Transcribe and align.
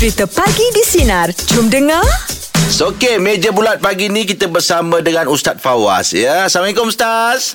Cerita 0.00 0.24
Pagi 0.24 0.64
di 0.72 0.80
Sinar. 0.80 1.28
Jom 1.52 1.68
dengar. 1.68 2.00
So, 2.72 2.88
okey, 2.88 3.20
meja 3.20 3.52
bulat 3.52 3.84
pagi 3.84 4.08
ni 4.08 4.24
kita 4.24 4.48
bersama 4.48 5.04
dengan 5.04 5.28
Ustaz 5.28 5.60
Fawaz 5.60 6.16
ya. 6.16 6.48
Assalamualaikum 6.48 6.88
Ustaz. 6.88 7.52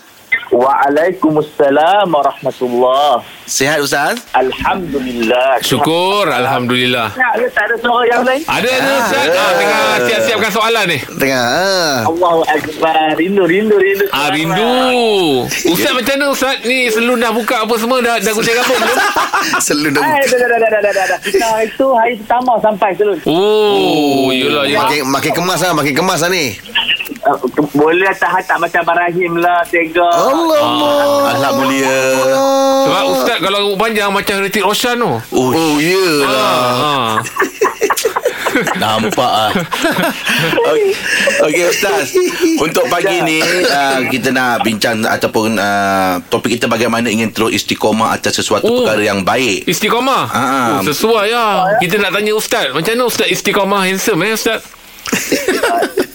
Waalaikumsalam 0.47 2.07
warahmatullahi 2.07 3.21
Sihat 3.45 3.77
Ustaz? 3.77 4.17
Alhamdulillah. 4.33 5.61
Syukur 5.61 6.25
Alhamdulillah 6.25 7.13
Tak 7.13 7.31
ada, 7.35 7.46
tak 7.47 7.63
ada 7.63 7.75
suara 7.78 8.03
yang 8.03 8.23
lain. 8.23 8.42
Ada 8.43 8.69
ada 8.71 8.92
Ustaz 8.99 9.25
ah, 9.28 9.51
Tengah 9.53 9.81
siap-siapkan 10.01 10.51
soalan 10.51 10.85
ni 10.87 10.99
Tengah. 11.15 11.46
ah. 11.46 11.97
Allahu 12.06 12.42
Akbar. 12.43 13.13
Rindu, 13.15 13.43
rindu, 13.43 13.75
rindu. 13.75 14.06
Ah 14.10 14.29
rindu 14.29 14.71
Ustaz 15.67 15.92
macam 15.92 16.13
mana 16.16 16.25
Ustaz 16.29 16.55
Ni 16.63 16.89
selun 16.89 17.17
dah 17.17 17.29
buka 17.29 17.61
apa 17.61 17.75
semua 17.75 17.99
Dah, 17.99 18.17
dah 18.17 18.31
gunting 18.31 18.55
rambut 18.55 18.77
belum 18.77 18.97
Selalu 19.65 19.89
dah 19.91 20.02
Eh, 20.02 20.23
dah, 20.25 20.38
dah, 20.38 20.47
dah, 20.49 20.59
dah, 20.59 20.70
dah, 20.75 20.91
dah, 20.91 21.05
dah. 21.07 21.20
Kita 21.21 21.47
itu 21.61 21.85
hari 21.91 22.13
pertama 22.17 22.53
sampai 22.59 22.89
selun. 22.93 23.17
Oh 23.25 24.29
Yelah 24.29 24.65
yelah 24.65 24.83
Makin, 24.83 25.02
makin 25.07 25.31
kemas 25.33 25.59
lah, 25.61 25.71
makin 25.71 25.93
kemas 25.93 26.20
lah 26.20 26.29
ni. 26.29 26.57
Uh, 27.25 27.38
ke- 27.41 27.73
boleh 27.73 28.13
tak 28.13 28.38
tak 28.45 28.57
macam 28.57 28.85
Barahim 28.85 29.34
lah, 29.35 29.65
Tega. 29.65 30.05
Allah. 30.05 31.34
Ahlak 31.34 31.51
mulia. 31.55 31.98
Sebab 32.85 33.03
Ustaz 33.11 33.38
kalau 33.41 33.57
rambut 33.59 33.79
panjang 33.79 34.09
Macam 34.09 34.35
Ritik 34.39 34.61
Roshan 34.61 34.95
tu 34.95 35.09
Oh, 35.09 35.49
oh 35.49 35.75
iyalah. 35.75 36.29
ah. 36.29 37.11
Nampak 38.77 39.25
ah. 39.27 39.51
Okey, 40.63 40.93
okay, 41.41 41.63
Ustaz. 41.67 42.13
Untuk 42.55 42.88
pagi 42.88 43.20
ni 43.20 43.41
uh, 43.41 43.99
kita 44.07 44.29
nak 44.29 44.62
bincang 44.62 45.01
ataupun 45.01 45.57
uh, 45.57 46.21
topik 46.29 46.55
kita 46.55 46.65
bagaimana 46.65 47.09
ingin 47.09 47.29
terus 47.29 47.51
istiqomah 47.53 48.13
atas 48.13 48.37
sesuatu 48.37 48.63
Oh. 48.63 48.85
perkara 48.85 49.01
yang 49.03 49.21
baik. 49.21 49.65
Istiqamah 49.65 50.23
Ah. 50.27 50.45
oh, 50.77 50.85
Sesuai 50.85 51.27
lah 51.29 51.51
Kita 51.77 51.98
nak 51.98 52.12
tanya 52.12 52.31
Ustaz 52.31 52.70
Macam 52.70 52.91
mana 52.91 53.03
Ustaz 53.03 53.27
istiqamah 53.27 53.81
handsome 53.84 54.21
eh 54.21 54.31
Ustaz 54.31 54.62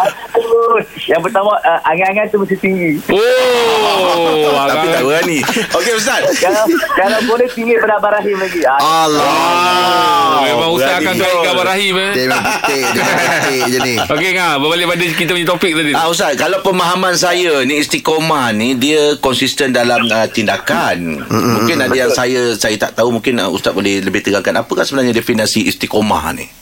Aduh. 0.00 0.80
Yang 1.06 1.20
pertama, 1.28 1.52
uh, 1.60 1.80
angan-angan 1.84 2.24
tu 2.30 2.36
mesti 2.40 2.56
tinggi. 2.58 2.90
Oh 3.10 4.64
Tapi 4.66 4.86
tak 4.88 5.02
berani. 5.04 5.38
Okey 5.76 5.92
Ustaz. 5.98 6.22
kalau, 6.38 6.64
kalau 6.96 7.18
boleh 7.26 7.48
tinggi 7.50 7.74
pada 7.80 7.98
Barahim 7.98 8.36
lagi. 8.38 8.60
Ah, 8.64 8.78
Allah. 9.06 9.24
Ah, 9.26 10.40
Memang 10.46 10.70
Ustaz 10.74 11.02
akan 11.02 11.14
kaitkan 11.16 11.54
Rahim 11.60 11.94
eh 12.00 12.12
Dia 12.16 12.24
memang 12.26 12.42
petik 12.42 12.84
Dia 12.90 13.02
memang 13.04 13.26
petik 13.28 13.62
je 13.68 13.78
ni 13.84 13.94
Okey 14.00 14.30
ngah 14.34 14.52
Berbalik 14.56 14.86
pada 14.88 15.04
kita 15.04 15.30
punya 15.36 15.48
topik 15.48 15.72
tadi 15.76 15.92
Ah 15.92 16.08
Ustaz, 16.08 16.32
kalau 16.40 16.58
pemahaman 16.64 17.14
saya 17.14 17.62
ni 17.68 17.78
istiqomah 17.82 18.50
ni 18.56 18.74
dia 18.74 19.14
konsisten 19.20 19.70
dalam 19.74 20.08
uh, 20.08 20.26
tindakan. 20.30 21.26
Mungkin 21.28 21.76
ada 21.82 21.96
yang 21.96 22.10
saya 22.10 22.54
saya 22.56 22.76
tak 22.80 22.96
tahu 22.96 23.20
mungkin 23.20 23.38
uh, 23.38 23.50
Ustaz 23.52 23.74
boleh 23.76 24.00
lebih 24.00 24.24
terangkan 24.24 24.64
apakah 24.64 24.84
sebenarnya 24.86 25.12
definisi 25.12 25.66
istiqomah 25.68 26.24
ni? 26.34 26.59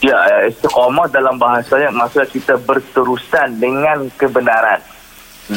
Ya, 0.00 0.16
eh, 0.16 0.48
istiqamah 0.48 1.12
dalam 1.12 1.36
bahasanya 1.36 1.92
maksudnya 1.92 2.24
kita 2.32 2.56
berterusan 2.64 3.60
dengan 3.60 4.08
kebenaran 4.16 4.80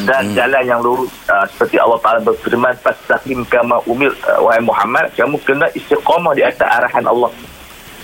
dan 0.04 0.26
jalan 0.34 0.62
yang 0.66 0.82
lurus 0.82 1.08
uh, 1.30 1.46
seperti 1.46 1.78
Allah 1.78 2.02
Taala 2.02 2.20
berfirman 2.20 2.74
fastaqim 2.82 3.46
kama 3.46 3.78
umir 3.86 4.10
uh, 4.26 4.42
wahai 4.42 4.58
Muhammad 4.58 5.06
kamu 5.14 5.38
kena 5.46 5.70
istiqamah 5.70 6.34
di 6.34 6.42
atas 6.42 6.66
arahan 6.66 7.06
Allah. 7.06 7.30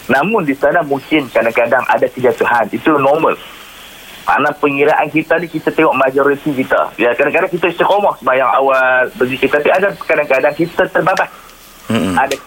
Namun 0.06 0.46
di 0.46 0.54
sana 0.54 0.86
mungkin 0.86 1.26
kadang-kadang 1.34 1.82
ada 1.90 2.06
kejatuhan 2.06 2.70
itu 2.70 2.94
normal. 2.94 3.34
Makna 4.24 4.54
pengiraan 4.62 5.10
kita 5.10 5.42
ni 5.42 5.50
kita 5.50 5.74
tengok 5.74 5.98
majoriti 5.98 6.54
kita. 6.54 6.94
Ya 6.94 7.10
kadang-kadang 7.18 7.50
kita 7.50 7.66
istiqamah 7.74 8.14
sembahyang 8.22 8.50
awal 8.54 9.10
berzikir 9.18 9.50
tapi 9.50 9.68
ada 9.74 9.90
kadang-kadang 10.06 10.54
kita 10.54 10.86
terbabas 10.88 11.49
Hmm. 11.90 12.14
ada 12.14 12.38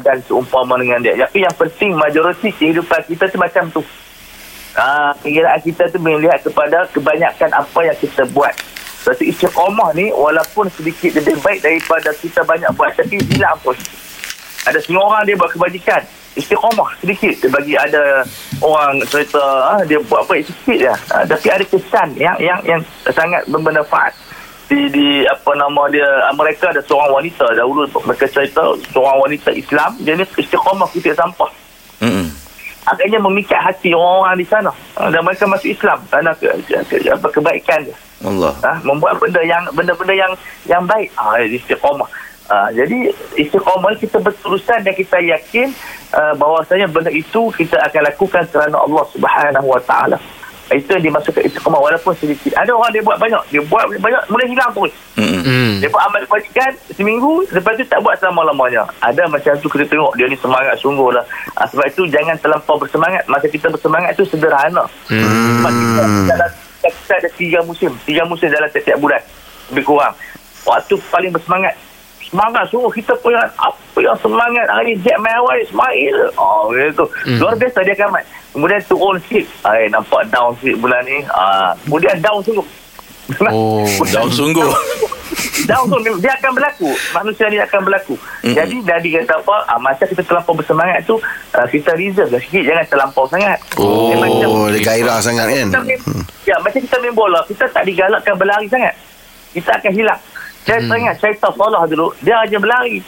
dan 0.00 0.16
seumpama 0.24 0.80
dengan 0.80 1.04
dia. 1.04 1.12
Tapi 1.28 1.44
yang 1.44 1.52
penting 1.60 1.92
majoriti 1.92 2.48
kehidupan 2.56 3.04
kita 3.04 3.28
tu 3.28 3.36
macam 3.36 3.68
tu. 3.68 3.84
Ah, 4.72 5.12
pengiraan 5.20 5.60
kita 5.60 5.92
tu 5.92 6.00
melihat 6.00 6.40
kepada 6.40 6.88
kebanyakan 6.96 7.52
apa 7.52 7.80
yang 7.84 7.96
kita 8.00 8.24
buat. 8.32 8.56
Satu 9.04 9.28
istiqamah 9.28 9.92
ni 9.92 10.08
walaupun 10.08 10.72
sedikit 10.72 11.20
lebih 11.20 11.36
baik 11.44 11.60
daripada 11.60 12.16
kita 12.16 12.40
banyak 12.48 12.72
buat 12.72 12.96
tapi 12.96 13.20
hilang 13.28 13.60
pun. 13.60 13.76
Ada 14.64 14.80
setengah 14.80 15.04
orang 15.04 15.22
dia 15.28 15.36
buat 15.36 15.52
kebajikan. 15.52 16.00
Istiqamah 16.40 16.88
sedikit. 17.04 17.44
Dia 17.44 17.50
bagi 17.52 17.74
ada 17.76 18.24
orang 18.64 19.04
cerita 19.04 19.44
ah, 19.68 19.84
dia 19.84 20.00
buat 20.00 20.24
baik 20.24 20.48
sikit 20.48 20.78
je. 20.80 20.94
Ah, 21.12 21.28
tapi 21.28 21.46
ada 21.52 21.64
kesan 21.68 22.08
yang 22.16 22.40
yang 22.40 22.60
yang 22.64 22.80
sangat 23.12 23.44
bermanfaat 23.52 24.16
di 24.68 24.80
di 24.92 25.06
apa 25.24 25.56
nama 25.56 25.88
dia 25.88 26.04
ah, 26.28 26.34
mereka 26.36 26.68
ada 26.68 26.84
seorang 26.84 27.08
wanita 27.08 27.56
dahulu. 27.56 27.88
Mereka 27.88 28.28
cerita 28.28 28.62
seorang 28.92 29.18
wanita 29.24 29.50
Islam. 29.56 29.96
Dia 30.04 30.14
ni 30.14 30.24
istiqamah 30.28 30.88
kutip 30.92 31.16
sampah. 31.16 31.50
Hmm. 31.98 32.30
akhirnya 32.88 33.20
memikat 33.20 33.58
hati 33.58 33.90
orang-orang 33.92 34.38
di 34.38 34.46
sana. 34.46 34.70
Ah, 34.96 35.08
dan 35.08 35.24
mereka 35.24 35.48
masuk 35.48 35.72
Islam. 35.72 35.98
Kerana 36.12 36.30
ke, 36.36 36.48
ke, 36.68 36.76
ke, 36.84 36.96
apa 37.08 37.28
kebaikan 37.32 37.80
dia. 37.84 37.96
Allah. 38.24 38.52
ha, 38.64 38.72
membuat 38.84 39.16
benda 39.22 39.40
yang 39.44 39.64
benda-benda 39.72 40.14
yang 40.14 40.32
yang 40.68 40.84
baik. 40.84 41.08
Ah 41.16 41.40
istiqamah. 41.40 42.08
Ah, 42.48 42.68
jadi 42.72 43.12
istiqamah 43.40 43.96
kita 43.96 44.20
berterusan 44.20 44.84
dan 44.84 44.94
kita 44.96 45.20
yakin 45.20 45.68
uh, 46.16 46.32
bahawasanya 46.40 46.88
benda 46.88 47.12
itu 47.12 47.52
kita 47.52 47.76
akan 47.88 48.08
lakukan 48.08 48.44
kerana 48.48 48.76
Allah 48.80 49.04
Subhanahu 49.12 49.68
Wa 49.68 49.82
Taala 49.84 50.16
itu 50.76 50.88
yang 50.92 51.04
dimasukkan 51.12 51.42
istiqamah 51.48 51.80
walaupun 51.80 52.12
sedikit. 52.20 52.52
Ada 52.52 52.76
orang 52.76 52.92
dia 52.92 53.00
buat 53.00 53.16
banyak. 53.16 53.42
Dia 53.48 53.62
buat 53.64 53.88
banyak 53.88 54.22
mula 54.28 54.44
hilang 54.44 54.70
terus. 54.76 54.92
Hmm. 55.16 55.40
hmm. 55.40 55.72
dia 55.80 55.88
buat 55.88 56.04
amal 56.04 56.20
kebajikan 56.28 56.70
seminggu 56.92 57.42
lepas 57.50 57.72
tu 57.80 57.84
tak 57.88 58.00
buat 58.04 58.14
selama-lamanya. 58.20 58.84
Ada 59.00 59.24
macam 59.32 59.52
tu 59.64 59.68
kita 59.72 59.88
tengok 59.88 60.12
dia 60.20 60.28
ni 60.28 60.36
semangat 60.36 60.76
sungguh 60.76 61.08
lah. 61.08 61.24
Ah, 61.56 61.64
sebab 61.64 61.88
itu 61.88 62.04
jangan 62.12 62.36
terlampau 62.36 62.76
bersemangat. 62.76 63.24
Masa 63.32 63.48
kita 63.48 63.72
bersemangat 63.72 64.12
tu 64.12 64.28
sederhana. 64.28 64.84
Hmm. 65.08 65.64
sebab 65.64 65.72
kita, 65.72 66.02
dalam, 66.28 66.50
kita 66.84 67.14
ada 67.16 67.28
tiga 67.32 67.58
musim. 67.64 67.90
Tiga 68.04 68.22
musim 68.28 68.52
dalam 68.52 68.68
setiap 68.68 69.00
bulan. 69.00 69.20
Lebih 69.72 69.84
kurang. 69.88 70.12
Waktu 70.68 70.94
paling 71.08 71.32
bersemangat. 71.32 71.72
Semangat 72.28 72.68
sungguh. 72.68 72.92
Kita 72.92 73.16
punya 73.24 73.40
apa 73.56 73.98
yang 74.04 74.20
semangat 74.20 74.68
hari 74.68 75.00
Jack 75.00 75.16
Mawai 75.16 75.64
Ismail. 75.64 76.16
Oh 76.36 76.68
gitu. 76.76 77.08
Hmm. 77.24 77.40
luar 77.40 77.56
biasa 77.56 77.80
dia 77.88 77.96
akan 77.96 78.20
kemudian 78.58 78.82
turun 78.90 79.14
sikit 79.22 79.46
ay, 79.62 79.86
nampak 79.86 80.26
down 80.34 80.50
sikit 80.58 80.82
bulan 80.82 80.98
ni? 81.06 81.22
Ah, 81.30 81.78
kemudian 81.86 82.18
down 82.18 82.42
sungguh. 82.42 82.66
Oh, 83.54 83.84
Down 84.14 84.26
sungguh. 84.34 84.72
down 85.68 85.84
tu 85.84 86.00
dia 86.18 86.32
akan 86.40 86.50
berlaku. 86.56 86.90
Manusia 87.12 87.46
ni 87.52 87.60
akan 87.60 87.80
berlaku. 87.84 88.16
Mm-mm. 88.16 88.56
jadi 88.56 88.76
Nabi 88.80 89.08
kata 89.20 89.44
apa? 89.44 89.56
Ah, 89.68 89.78
masa 89.78 90.08
kita 90.08 90.24
terlampau 90.24 90.56
bersemangat 90.56 91.04
tu 91.04 91.20
ah, 91.52 91.68
kita 91.68 91.92
reserve 91.94 92.32
lah 92.34 92.40
sikit. 92.40 92.64
Jangan 92.64 92.84
terlampau 92.88 93.28
sangat. 93.28 93.60
Oh, 93.76 94.10
Dia 94.10 94.16
macam- 94.16 94.72
dia 94.72 94.80
gairah 94.80 95.20
sangat 95.20 95.44
kan? 95.44 95.68
Kita 95.68 95.80
main, 95.84 96.00
ya 96.48 96.56
macam 96.58 96.80
kita 96.80 96.96
main 96.98 97.14
bola 97.14 97.40
kita 97.44 97.64
tak 97.68 97.84
digalakkan 97.84 98.34
berlari 98.34 98.66
sangat. 98.66 98.96
Kita 99.52 99.70
akan 99.76 99.92
hilang. 99.92 100.20
Saya 100.64 100.78
hmm. 100.80 100.88
teringat 100.88 101.16
syaitan 101.20 101.52
salah 101.52 101.84
dulu 101.84 102.08
dia 102.24 102.34
aja 102.40 102.56
berlari. 102.56 103.04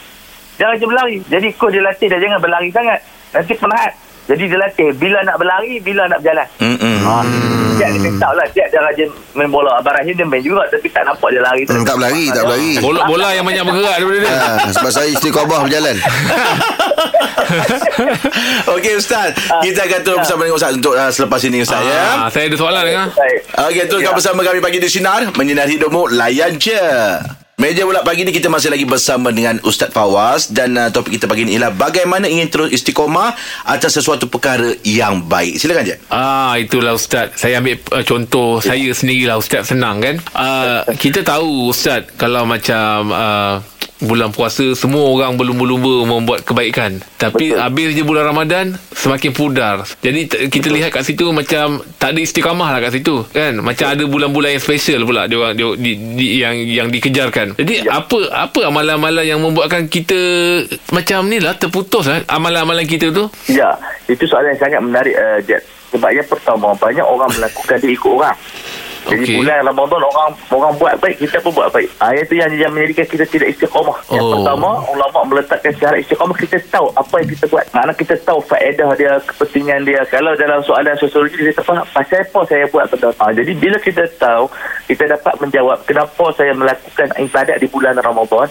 Dia 0.61 0.69
aja 0.69 0.85
berlari. 0.85 1.17
Jadi 1.33 1.49
kau 1.57 1.73
dia 1.73 1.81
latih 1.81 2.13
dia 2.13 2.21
jangan 2.21 2.45
berlari 2.45 2.69
sangat. 2.69 3.01
Nanti 3.33 3.57
penat 3.57 4.10
jadi 4.31 4.43
dia 4.47 4.59
latih 4.59 4.89
bila 4.95 5.19
nak 5.21 5.37
berlari 5.37 5.75
bila 5.79 6.07
nak 6.07 6.19
berjalan 6.21 6.47
Hmm. 6.61 6.79
Ha. 7.03 7.15
Jack 7.77 7.91
dia 7.97 8.13
tahu 8.15 8.35
lah 8.35 8.47
Jack 8.51 8.67
dia 8.69 8.79
rajin 8.79 9.09
main 9.33 9.49
bola 9.49 9.73
Abang 9.75 9.93
Rahim 9.93 10.13
dia 10.13 10.23
main 10.23 10.39
juga 10.39 10.63
Tapi 10.67 10.85
tak 10.87 11.03
nampak 11.03 11.29
dia 11.29 11.41
lari 11.41 11.65
Hmm, 11.65 11.81
tak 11.81 11.97
berlari, 11.97 12.29
tak 12.29 12.45
berlari. 12.45 12.73
Bola-bola 12.79 13.29
yang 13.33 13.43
banyak 13.43 13.65
bergerak 13.65 13.97
daripada 13.97 14.19
dia 14.19 14.31
ha, 14.31 14.49
Sebab 14.71 14.91
saya 14.91 15.09
istiqamah 15.09 15.61
berjalan 15.63 15.97
Okey 18.71 18.93
Ustaz, 18.95 19.33
kita 19.61 19.81
akan 19.83 20.01
terus 20.01 20.19
bersama 20.21 20.41
dengan 20.45 20.57
Ustaz 20.57 20.73
untuk 20.73 20.95
uh, 20.95 21.11
selepas 21.11 21.41
ini 21.43 21.59
Ustaz 21.61 21.81
ya. 21.83 22.01
ah, 22.17 22.29
Saya 22.29 22.47
ada 22.47 22.57
soalan 22.57 22.83
dengar 22.85 23.07
Baik. 23.11 23.39
Okey, 23.67 23.85
teruskan 23.87 24.07
Ya. 24.07 24.17
bersama 24.17 24.41
kami 24.43 24.61
pagi 24.61 24.79
di 24.79 24.89
sinar 24.89 25.21
menyinar 25.35 25.67
hidupmu 25.67 26.13
layan 26.13 26.55
je. 26.57 26.79
Meja 27.61 27.85
bulat 27.85 28.09
pagi 28.09 28.25
ni 28.25 28.33
kita 28.33 28.49
masih 28.49 28.73
lagi 28.73 28.89
bersama 28.89 29.29
dengan 29.37 29.61
Ustaz 29.69 29.93
Fawaz 29.93 30.49
dan 30.49 30.81
uh, 30.81 30.89
topik 30.89 31.21
kita 31.21 31.29
pagi 31.29 31.45
ni 31.45 31.61
ialah 31.61 31.77
bagaimana 31.77 32.25
ingin 32.25 32.49
terus 32.49 32.73
istiqomah 32.73 33.37
atas 33.69 34.01
sesuatu 34.01 34.33
perkara 34.33 34.81
yang 34.81 35.29
baik. 35.29 35.61
Silakan 35.61 35.85
je. 35.85 36.01
Ah 36.09 36.57
itulah 36.57 36.97
ustaz. 36.97 37.37
Saya 37.37 37.61
ambil 37.61 37.77
uh, 37.93 38.01
contoh 38.01 38.65
saya 38.65 38.89
sendirilah 38.97 39.37
ustaz 39.37 39.69
senang 39.69 40.01
kan. 40.01 40.17
Uh, 40.33 40.89
kita 40.97 41.21
tahu 41.21 41.69
ustaz 41.69 42.09
kalau 42.17 42.49
macam 42.49 43.13
uh, 43.13 43.61
bulan 44.01 44.33
puasa 44.33 44.73
semua 44.73 45.05
orang 45.07 45.37
berlumba-lumba 45.37 46.09
membuat 46.09 46.41
kebaikan. 46.43 47.05
Tapi 47.17 47.53
Betul. 47.53 47.61
habis 47.61 47.89
je 47.93 48.03
bulan 48.03 48.25
Ramadan 48.33 48.67
semakin 48.97 49.31
pudar. 49.31 49.85
Jadi 50.01 50.21
t- 50.27 50.41
kita 50.49 50.73
lihat 50.73 50.91
kat 50.91 51.05
situ 51.05 51.29
macam 51.31 51.85
tak 52.01 52.17
ada 52.17 52.21
istiqamah 52.21 52.69
lah 52.73 52.81
kat 52.81 52.97
situ 52.97 53.25
kan. 53.29 53.61
Macam 53.61 53.87
ada 53.93 54.05
bulan-bulan 54.09 54.57
yang 54.57 54.63
special 54.65 55.05
pula 55.05 55.29
dia 55.29 55.37
orang 55.37 55.55
dia, 55.55 55.69
di, 55.77 55.93
di, 56.17 56.27
yang 56.41 56.57
yang 56.57 56.89
dikejarkan. 56.89 57.61
Jadi 57.61 57.75
Ya. 57.85 58.01
apa 58.01 58.19
apa 58.33 58.69
amalan-amalan 58.69 59.25
yang 59.25 59.41
membuatkan 59.41 59.89
kita 59.89 60.17
macam 60.91 61.29
ni 61.29 61.41
lah 61.41 61.57
terputus 61.57 62.05
lah 62.09 62.25
amalan-amalan 62.29 62.85
kita 62.85 63.13
tu. 63.13 63.29
Ya, 63.49 63.77
itu 64.05 64.25
soalan 64.27 64.53
yang 64.53 64.61
sangat 64.61 64.81
menarik 64.81 65.15
uh, 65.17 65.39
Jack. 65.45 65.63
Sebab 65.91 66.11
yang 66.13 66.29
pertama 66.29 66.71
banyak 66.77 67.03
orang 67.03 67.31
melakukan 67.35 67.77
dia 67.83 67.91
ikut 67.91 68.11
orang. 68.11 68.37
Jadi 69.11 69.25
Okey. 69.27 69.37
bulan 69.43 69.59
Ramadan 69.67 70.01
orang 70.07 70.31
orang 70.55 70.73
buat 70.79 70.95
baik, 71.03 71.17
kita 71.19 71.43
pun 71.43 71.51
buat 71.51 71.69
baik. 71.75 71.91
Ah 71.99 72.15
itu 72.15 72.39
yang 72.39 72.51
yang 72.55 72.71
menjadikan 72.71 73.07
kita 73.11 73.25
tidak 73.27 73.49
istiqamah. 73.51 73.99
Yang 74.15 74.25
Oh. 74.25 74.33
pertama, 74.39 74.69
ulama 74.87 75.19
meletakkan 75.27 75.73
syarat 75.75 75.99
istiqamah 76.01 76.37
kita 76.39 76.57
tahu 76.71 76.87
apa 76.95 77.15
yang 77.19 77.29
kita 77.35 77.45
buat. 77.51 77.65
Maknanya 77.75 77.95
kita 77.99 78.15
tahu 78.23 78.39
faedah 78.47 78.91
dia, 78.95 79.13
kepentingan 79.27 79.81
dia. 79.83 80.01
Kalau 80.07 80.33
dalam 80.39 80.63
soalan 80.63 80.95
sosiologi 80.95 81.43
kita 81.43 81.61
faham 81.61 81.83
pasal 81.91 82.23
apa 82.23 82.41
saya 82.47 82.65
buat 82.71 82.87
benda. 82.87 83.11
Ah 83.19 83.35
jadi 83.35 83.51
bila 83.59 83.77
kita 83.83 84.07
tahu, 84.15 84.47
kita 84.87 85.05
dapat 85.11 85.35
menjawab 85.43 85.79
kenapa 85.83 86.25
saya 86.39 86.55
melakukan 86.55 87.09
ibadat 87.19 87.59
di 87.59 87.67
bulan 87.67 87.99
Ramadan. 87.99 88.47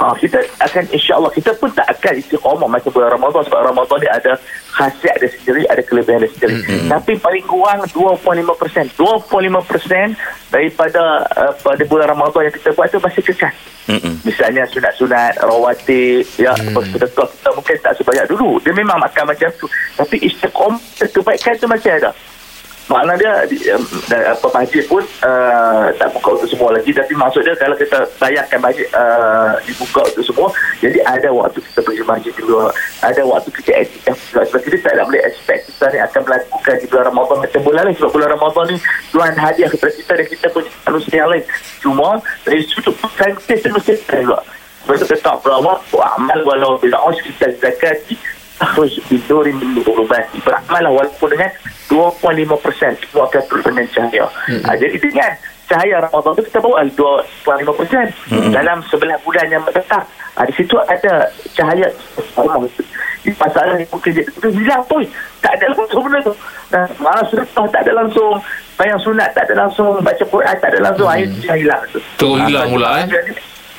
Ah, 0.00 0.16
kita 0.16 0.40
akan 0.56 0.88
insya-Allah 0.88 1.28
kita 1.36 1.52
pun 1.60 1.68
tak 1.68 1.84
akan 1.84 2.16
istiqamah 2.16 2.64
macam 2.64 2.88
bulan 2.96 3.12
Ramadan 3.12 3.44
sebab 3.44 3.60
Ramadan 3.60 3.98
dia 4.00 4.12
ada 4.16 4.32
khasiat 4.72 5.20
dia 5.20 5.28
sendiri, 5.28 5.62
ada 5.68 5.82
kelebihan 5.84 6.24
dia 6.24 6.32
sendiri. 6.32 6.56
Mm-hmm. 6.64 6.88
Tapi 6.88 7.12
paling 7.20 7.44
kurang 7.44 7.80
2.5%. 7.92 8.96
2.5% 8.96 10.16
daripada 10.48 11.02
uh, 11.36 11.52
pada 11.60 11.82
bulan 11.84 12.08
Ramadan 12.08 12.48
yang 12.48 12.54
kita 12.56 12.72
buat 12.72 12.88
tu 12.88 12.98
masih 13.04 13.20
kekal. 13.20 13.52
Mm-mm. 13.82 14.14
Misalnya 14.24 14.62
sunat-sunat, 14.70 15.42
rawatib, 15.42 16.22
ya, 16.38 16.54
hmm. 16.54 16.86
sedekah 16.94 17.26
kita 17.26 17.50
mungkin 17.50 17.76
tak 17.82 17.92
sebanyak 17.98 18.26
dulu. 18.30 18.62
Dia 18.62 18.70
memang 18.78 18.94
makan 18.94 19.26
macam 19.26 19.50
tu. 19.58 19.66
Tapi 19.98 20.22
istiqomah, 20.22 20.78
kebaikan 21.02 21.58
tu 21.58 21.66
masih 21.66 21.90
ada. 21.98 22.14
Makna 22.90 23.14
dia, 23.14 23.46
dan 24.10 24.20
apa 24.34 24.46
masjid 24.50 24.82
pun 24.90 25.00
uh, 25.22 25.86
tak 25.96 26.10
buka 26.18 26.34
untuk 26.34 26.50
semua 26.50 26.74
lagi. 26.74 26.90
Tapi 26.90 27.14
maksud 27.14 27.46
dia 27.46 27.54
kalau 27.54 27.78
kita 27.78 28.02
bayarkan 28.18 28.58
masjid 28.58 28.86
uh, 28.90 29.54
dibuka 29.62 30.02
untuk 30.02 30.24
semua, 30.26 30.48
jadi 30.82 30.98
ada 31.06 31.30
waktu 31.30 31.62
kita 31.62 31.78
pergi 31.78 32.02
masjid 32.02 32.32
juga. 32.34 32.74
Ada 33.06 33.22
waktu 33.22 33.48
kita 33.54 33.70
etikaf 33.86 34.18
juga. 34.28 34.40
Sebab 34.50 34.60
kita 34.66 34.76
tak 34.82 35.06
boleh 35.06 35.22
expect 35.22 35.62
kita 35.70 35.84
ni 35.94 35.98
akan 36.02 36.20
melakukan 36.26 36.74
di 36.82 36.86
bulan 36.90 37.04
Ramadan 37.06 37.36
macam 37.38 37.60
bulan 37.62 37.82
lain. 37.86 37.96
Sebab 38.02 38.10
bulan 38.12 38.28
Ramadan 38.34 38.64
ni 38.66 38.76
Tuhan 39.14 39.34
hadiah 39.38 39.68
kepada 39.70 39.92
kita 39.94 40.12
dan 40.18 40.26
kita 40.26 40.46
pun 40.50 40.64
manusia 40.84 41.16
yang 41.22 41.30
lain. 41.30 41.44
Cuma 41.80 42.08
dari 42.42 42.60
sudut 42.66 42.94
saintis 43.14 43.58
tu 43.62 43.68
mesti 43.70 43.94
juga. 44.10 44.38
Sebab 44.82 44.94
itu 44.98 45.06
kata 45.06 45.38
berawak, 45.38 45.78
amal 45.94 46.38
walau 46.42 46.74
bila 46.82 46.98
us 47.06 47.14
kita 47.22 47.46
zakati 47.62 48.18
harus 48.58 48.98
tidurin 49.06 49.54
dulu 49.58 49.80
berubati. 49.86 50.42
Beramal 50.42 50.82
lah 50.82 50.92
walaupun 50.92 51.30
dengan 51.30 51.50
2.5% 51.92 53.04
semua 53.04 53.28
akan 53.28 53.42
turun 53.52 53.64
dengan 53.68 53.86
cahaya. 53.92 54.24
Hmm. 54.48 54.62
Ha, 54.64 54.68
jadi 54.80 54.96
dengan 54.96 55.30
cahaya 55.68 55.96
Ramadan 56.08 56.32
tu 56.40 56.42
kita 56.48 56.58
bawa 56.64 56.80
2.5% 56.88 58.32
hmm. 58.32 58.50
dalam 58.56 58.80
11 58.88 59.20
bulan 59.28 59.46
yang 59.52 59.60
mendatang. 59.60 60.00
Ha, 60.32 60.48
di 60.48 60.52
situ 60.56 60.72
ada 60.88 61.28
cahaya 61.52 61.92
itu. 61.92 62.82
Masalah 63.36 63.76
yang 63.76 63.92
mungkin 63.92 64.10
dia 64.16 64.24
tu 64.24 64.48
hilang 64.48 64.82
pun. 64.88 65.04
Tak 65.44 65.52
ada 65.60 65.68
langsung 65.76 66.02
benda 66.08 66.18
tu. 66.24 66.34
Nah, 66.72 66.88
malah 66.96 67.24
sedekah 67.28 67.68
tak 67.68 67.84
ada 67.84 67.92
langsung. 67.92 68.40
Bayang 68.80 69.00
sunat 69.04 69.28
tak 69.36 69.44
ada 69.52 69.54
langsung. 69.68 70.00
Baca 70.00 70.24
Quran 70.24 70.56
tak 70.58 70.70
ada 70.72 70.80
langsung. 70.80 71.06
Hmm. 71.12 71.14
Akhirnya 71.20 71.38
dia 71.44 71.54
hilang 71.60 71.82
tu. 71.92 71.98
Terus 72.16 72.38
hilang 72.48 72.66
pula, 72.72 72.88
eh? 73.04 73.06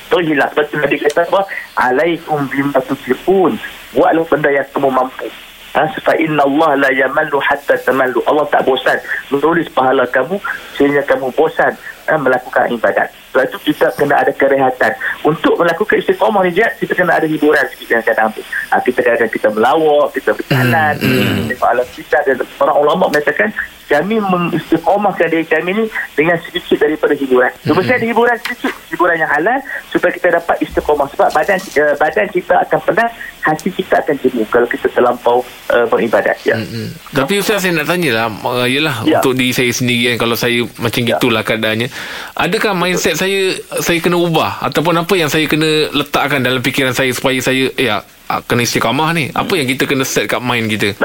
Terus 0.06 0.24
hilang. 0.30 0.50
Sebab 0.54 0.64
tu 0.70 0.76
Nabi 0.78 0.96
kata 1.02 1.20
apa? 1.26 1.40
Alaikum 1.82 2.38
bima 2.46 2.78
tusifun. 2.86 3.58
Buatlah 3.90 4.24
benda 4.30 4.48
yang 4.54 4.66
kamu 4.70 4.88
mampu. 4.94 5.26
Ha, 5.74 5.90
fa 5.90 6.14
inna 6.14 6.46
Allah 6.46 6.86
la 6.86 6.90
yamallu 6.94 7.42
hatta 7.42 7.74
tamallu. 7.82 8.22
Allah 8.30 8.46
tak 8.46 8.62
bosan 8.62 8.94
menulis 9.34 9.66
pahala 9.74 10.06
kamu 10.06 10.38
sehingga 10.78 11.02
kamu 11.02 11.34
bosan 11.34 11.74
ha, 12.06 12.14
melakukan 12.14 12.70
ibadat. 12.70 13.10
Sebab 13.34 13.50
itu 13.50 13.74
kita 13.74 13.90
kena 13.98 14.22
ada 14.22 14.30
kerehatan. 14.30 14.94
Untuk 15.26 15.58
melakukan 15.58 15.98
istiqamah 15.98 16.46
ni 16.46 16.54
Jad, 16.54 16.78
kita 16.78 16.94
kena 16.94 17.18
ada 17.18 17.26
hiburan 17.26 17.66
sikit 17.74 17.98
kadang-kadang 17.98 18.38
tu. 18.38 18.42
Ha, 18.70 18.78
kita 18.78 19.00
kadang 19.02 19.30
kita 19.30 19.48
melawak, 19.50 20.14
kita 20.14 20.30
berjalan, 20.30 20.94
hmm. 21.02 21.50
tengok 21.50 21.66
alam 21.66 21.86
kita 21.90 22.18
dan 22.22 22.36
para 22.54 22.72
ulama 22.78 23.10
mengatakan 23.10 23.50
kami 23.94 24.18
mengistiqamahkan 24.18 25.26
diri 25.30 25.46
kami 25.46 25.70
ni 25.78 25.84
dengan 26.18 26.34
sedikit 26.42 26.82
daripada 26.82 27.14
hiburan. 27.14 27.50
So, 27.62 27.78
mesti 27.78 27.94
ada 27.94 28.06
hiburan 28.06 28.36
sedikit, 28.42 28.74
hiburan 28.90 29.16
yang 29.22 29.30
halal 29.30 29.58
supaya 29.94 30.10
kita 30.10 30.34
dapat 30.34 30.56
istiqamah. 30.66 31.06
Sebab 31.14 31.28
badan 31.30 31.58
uh, 31.78 31.94
badan 32.02 32.26
kita 32.34 32.54
akan 32.66 32.78
penat, 32.90 33.10
hati 33.46 33.70
kita 33.70 34.02
akan 34.02 34.14
jemu 34.18 34.42
kalau 34.50 34.66
kita 34.66 34.90
terlampau 34.90 35.46
uh, 35.70 35.86
beribadat. 35.86 36.34
Ya. 36.42 36.58
Hmm. 36.58 36.90
Tapi 37.14 37.38
Ustaz 37.38 37.62
saya 37.62 37.72
nak 37.78 37.86
tanyalah 37.86 38.26
uh, 38.42 38.66
Yelah 38.66 38.96
Ya. 39.04 39.20
Untuk 39.20 39.36
diri 39.36 39.52
saya 39.52 39.68
sendiri 39.68 40.14
kan 40.14 40.24
Kalau 40.24 40.36
saya 40.38 40.64
macam 40.80 41.00
Ya. 41.04 41.18
gitulah 41.18 41.42
keadaannya 41.44 41.92
Adakah 42.40 42.72
mindset 42.72 43.20
saya 43.20 43.52
Saya 43.84 44.00
kena 44.00 44.16
ubah 44.16 44.64
Ataupun 44.64 44.96
apa 44.96 45.12
yang 45.18 45.28
saya 45.28 45.44
kena 45.44 45.92
Letakkan 45.92 46.40
dalam 46.40 46.64
fikiran 46.64 46.96
saya 46.96 47.12
Supaya 47.12 47.36
saya 47.44 47.68
Ya 47.76 48.00
ah, 48.30 48.40
Kena 48.40 48.64
istiqamah 48.64 49.12
ni 49.12 49.28
Apa 49.34 49.60
yang 49.60 49.68
kita 49.68 49.84
kena 49.84 50.08
set 50.08 50.24
kat 50.30 50.40
mind 50.40 50.72
kita 50.72 50.96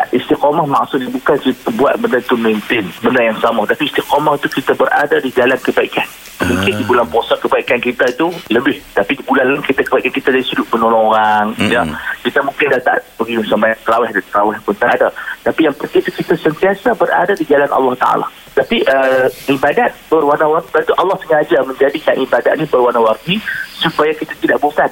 istiqamah 0.50 0.66
maksudnya 0.66 1.10
bukan 1.14 1.38
kita 1.38 1.70
buat 1.78 1.94
benda 2.02 2.18
tu 2.26 2.36
maintain 2.38 2.86
benda 3.06 3.22
yang 3.22 3.38
sama. 3.38 3.62
Tapi 3.70 3.86
istiqamah 3.86 4.34
tu 4.42 4.50
kita 4.50 4.74
berada 4.74 5.22
di 5.22 5.30
jalan 5.30 5.60
kebaikan. 5.62 6.08
Mungkin 6.40 6.74
di 6.82 6.84
bulan 6.88 7.06
puasa 7.12 7.38
kebaikan 7.38 7.78
kita 7.78 8.10
itu 8.10 8.34
lebih. 8.50 8.82
Tapi 8.98 9.14
di 9.14 9.24
bulan 9.28 9.46
lain 9.54 9.62
kita 9.62 9.86
kebaikan 9.86 10.10
kita 10.10 10.28
dari 10.34 10.42
sudut 10.42 10.66
penolong 10.74 11.14
orang. 11.14 11.54
Mm-mm. 11.54 11.70
ya. 11.70 11.86
Kita 12.26 12.42
mungkin 12.42 12.66
dah 12.74 12.82
tak 12.82 12.98
pergi 13.20 13.46
sampai 13.46 13.78
terawih 13.86 14.10
dan 14.10 14.24
terawih 14.26 14.58
pun 14.66 14.76
tak 14.80 14.92
ada. 14.98 15.08
Tapi 15.46 15.60
yang 15.70 15.76
penting 15.78 16.02
itu 16.02 16.12
kita 16.24 16.34
sentiasa 16.40 16.90
berada 16.98 17.34
di 17.38 17.46
jalan 17.46 17.70
Allah 17.70 17.94
Ta'ala. 18.00 18.28
Tapi 18.58 18.82
uh, 18.90 19.28
ibadat 19.54 19.92
berwarna-warni 20.10 20.68
itu 20.74 20.94
Allah 20.98 21.18
sengaja 21.22 21.58
menjadikan 21.62 22.16
ibadat 22.18 22.54
ni 22.58 22.66
berwarna-warni 22.66 23.36
supaya 23.78 24.12
kita 24.18 24.34
tidak 24.42 24.58
bosan 24.60 24.90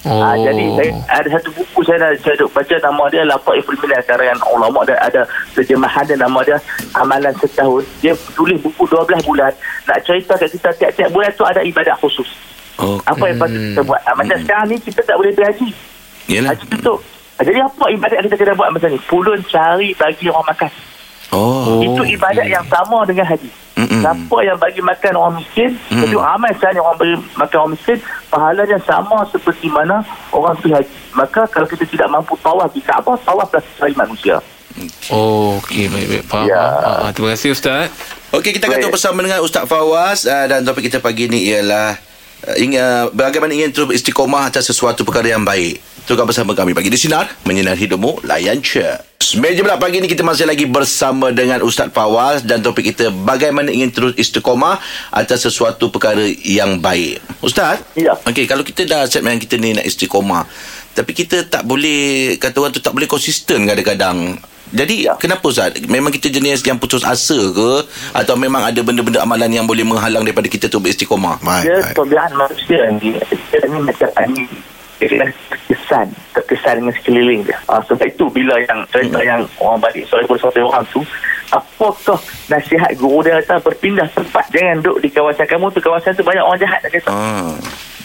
Oh. 0.00 0.16
Ah, 0.16 0.32
jadi 0.32 0.64
saya 0.72 0.90
ada 1.12 1.28
satu 1.28 1.52
buku 1.52 1.84
saya 1.84 2.00
dah 2.00 2.10
saya 2.16 2.32
duk 2.34 2.48
baca 2.50 2.72
nama 2.72 3.04
dia 3.12 3.20
Lataiful 3.20 3.76
Minan 3.76 4.00
karangan 4.00 4.40
ulama 4.48 4.80
dan 4.82 4.96
ada 4.96 5.28
terjemahan 5.52 6.08
dia 6.08 6.16
nama 6.16 6.40
dia 6.40 6.56
Amalan 6.96 7.36
Setahun. 7.36 7.84
Dia 8.00 8.16
tulis 8.32 8.56
buku 8.58 8.88
12 8.88 9.20
bulan 9.22 9.52
nak 9.84 10.00
cerita 10.00 10.40
kat 10.40 10.48
kita 10.48 10.72
tiap-tiap 10.74 11.08
bulan 11.12 11.28
tu 11.36 11.44
ada 11.44 11.60
ibadat 11.60 12.00
khusus. 12.00 12.24
Oh, 12.80 12.96
Apa 13.04 13.28
yang 13.28 13.36
patut 13.36 13.60
kita 13.60 13.82
buat? 13.84 14.00
Ah, 14.02 14.16
macam 14.16 14.40
sekarang 14.40 14.66
ni 14.66 14.80
kita 14.80 15.04
tak 15.04 15.20
boleh 15.20 15.36
pergi 15.36 15.48
haji. 15.52 15.68
yelah. 16.32 16.48
Haji 16.56 16.64
tutup. 16.70 16.98
Ah, 17.36 17.44
Jadi 17.44 17.58
apa 17.60 17.84
ibadat 17.92 18.18
kita 18.24 18.36
kena 18.40 18.52
buat 18.56 18.70
macam 18.72 18.88
ni? 18.88 18.98
Pulun 19.04 19.40
cari 19.44 19.92
bagi 19.92 20.32
orang 20.32 20.48
makan. 20.48 20.70
Oh. 21.30 21.78
Itu 21.78 22.02
ibadat 22.02 22.46
yang 22.50 22.66
sama 22.66 23.06
dengan 23.06 23.26
haji. 23.30 23.50
Mm-mm. 23.78 24.02
Siapa 24.02 24.36
yang 24.44 24.58
bagi 24.60 24.82
makan 24.84 25.12
orang 25.16 25.34
miskin, 25.40 25.72
jadi 25.88 26.12
ramai 26.18 26.52
sekarang 26.58 26.84
orang 26.84 26.98
bagi 27.00 27.16
makan 27.38 27.56
orang 27.64 27.72
miskin, 27.78 27.98
pahalanya 28.28 28.78
sama 28.84 29.24
seperti 29.30 29.72
mana 29.72 30.04
orang 30.34 30.52
pergi 30.58 30.74
haji. 30.74 30.92
Maka 31.16 31.48
kalau 31.48 31.64
kita 31.64 31.88
tidak 31.88 32.08
mampu 32.12 32.36
tawaf 32.44 32.68
di 32.76 32.82
Kaabah, 32.84 33.16
tawaf 33.24 33.48
dah 33.48 33.62
cari 33.80 33.94
manusia. 33.96 34.42
Oh 35.10 35.58
Okey 35.58 35.90
baik-baik 35.90 36.24
Faham 36.30 36.46
Ya. 36.46 36.62
ah, 36.62 37.10
Terima 37.10 37.34
kasih 37.34 37.52
Ustaz 37.52 37.90
Okey, 38.30 38.54
kita 38.54 38.70
akan 38.70 38.78
terus 38.86 38.94
bersama 38.94 39.18
dengan 39.26 39.42
Ustaz 39.42 39.66
Fawaz 39.66 40.22
uh, 40.30 40.46
dan 40.46 40.62
topik 40.62 40.86
kita 40.86 41.02
pagi 41.02 41.26
ni 41.26 41.50
ialah 41.50 41.98
ingin, 42.56 43.10
bagaimana 43.12 43.52
ingin 43.52 43.70
terus 43.72 43.90
istiqomah 43.92 44.48
atas 44.48 44.68
sesuatu 44.68 45.04
perkara 45.04 45.34
yang 45.36 45.44
baik. 45.44 45.80
Tukar 46.08 46.24
bersama 46.26 46.56
kami 46.56 46.72
pagi 46.72 46.88
di 46.88 46.98
Sinar, 46.98 47.28
menyinar 47.44 47.76
hidupmu, 47.76 48.24
layan 48.24 48.58
je. 48.64 48.82
Meja 49.36 49.60
pula 49.60 49.76
pagi 49.76 50.00
ni 50.00 50.08
kita 50.08 50.24
masih 50.24 50.48
lagi 50.48 50.64
bersama 50.64 51.28
dengan 51.30 51.60
Ustaz 51.60 51.92
Fawaz 51.92 52.40
dan 52.42 52.64
topik 52.64 52.90
kita 52.90 53.12
bagaimana 53.12 53.68
ingin 53.68 53.92
terus 53.92 54.16
istiqomah 54.16 54.80
atas 55.12 55.44
sesuatu 55.44 55.92
perkara 55.92 56.24
yang 56.42 56.80
baik. 56.80 57.20
Ustaz? 57.44 57.84
Ya. 57.94 58.16
Okey, 58.16 58.48
kalau 58.48 58.64
kita 58.64 58.88
dah 58.88 59.04
set 59.04 59.20
yang 59.20 59.38
kita 59.38 59.60
ni 59.60 59.76
nak 59.76 59.84
istiqomah, 59.84 60.48
tapi 60.96 61.12
kita 61.12 61.46
tak 61.46 61.62
boleh, 61.68 62.40
kata 62.40 62.64
orang 62.64 62.72
tu 62.74 62.82
tak 62.82 62.96
boleh 62.96 63.06
konsisten 63.06 63.68
kadang-kadang. 63.68 64.40
Jadi 64.70 65.06
ya. 65.06 65.14
Ya. 65.14 65.18
kenapa 65.18 65.50
Ustaz? 65.50 65.74
Memang 65.90 66.14
kita 66.14 66.30
jenis 66.30 66.62
yang 66.62 66.78
putus 66.78 67.02
asa 67.02 67.38
ke 67.50 67.70
atau 68.14 68.34
memang 68.38 68.62
ada 68.62 68.80
benda-benda 68.80 69.22
amalan 69.22 69.50
yang 69.50 69.66
boleh 69.66 69.82
menghalang 69.82 70.22
daripada 70.22 70.46
kita 70.46 70.70
tu 70.70 70.78
beristiqomah? 70.78 71.42
Dia 71.66 71.82
baik. 71.82 71.94
tabiat 71.98 72.30
manusia 72.34 72.80
ni, 73.02 73.18
dia 73.18 73.58
ni 73.66 73.78
macam. 73.82 74.08
Dia 75.00 75.06
kena 75.08 75.26
terkesan, 75.48 76.06
terkesan 76.36 76.74
dengan 76.84 76.94
sekeliling 77.00 77.40
dia. 77.48 77.56
Ah, 77.72 77.80
sebab 77.88 78.04
itu 78.04 78.28
bila 78.28 78.52
yang 78.60 78.84
cerita 78.92 79.16
Hmm. 79.16 79.28
yang 79.32 79.40
orang 79.56 79.80
balik 79.80 80.04
soal 80.06 80.22
satu 80.28 80.60
orang 80.60 80.84
tu, 80.92 81.00
apakah 81.48 82.20
nasihat 82.52 82.92
guru 83.00 83.24
dia 83.24 83.40
kata 83.40 83.64
berpindah 83.64 84.04
tempat. 84.12 84.44
Jangan 84.52 84.84
duduk 84.84 85.00
di 85.00 85.08
kawasan 85.08 85.48
kamu 85.48 85.72
tu, 85.72 85.80
kawasan 85.80 86.12
tu 86.12 86.20
banyak 86.20 86.44
orang 86.44 86.60
jahat. 86.60 86.84
Dia 86.84 87.00
kata. 87.00 87.08
Ah. 87.08 87.56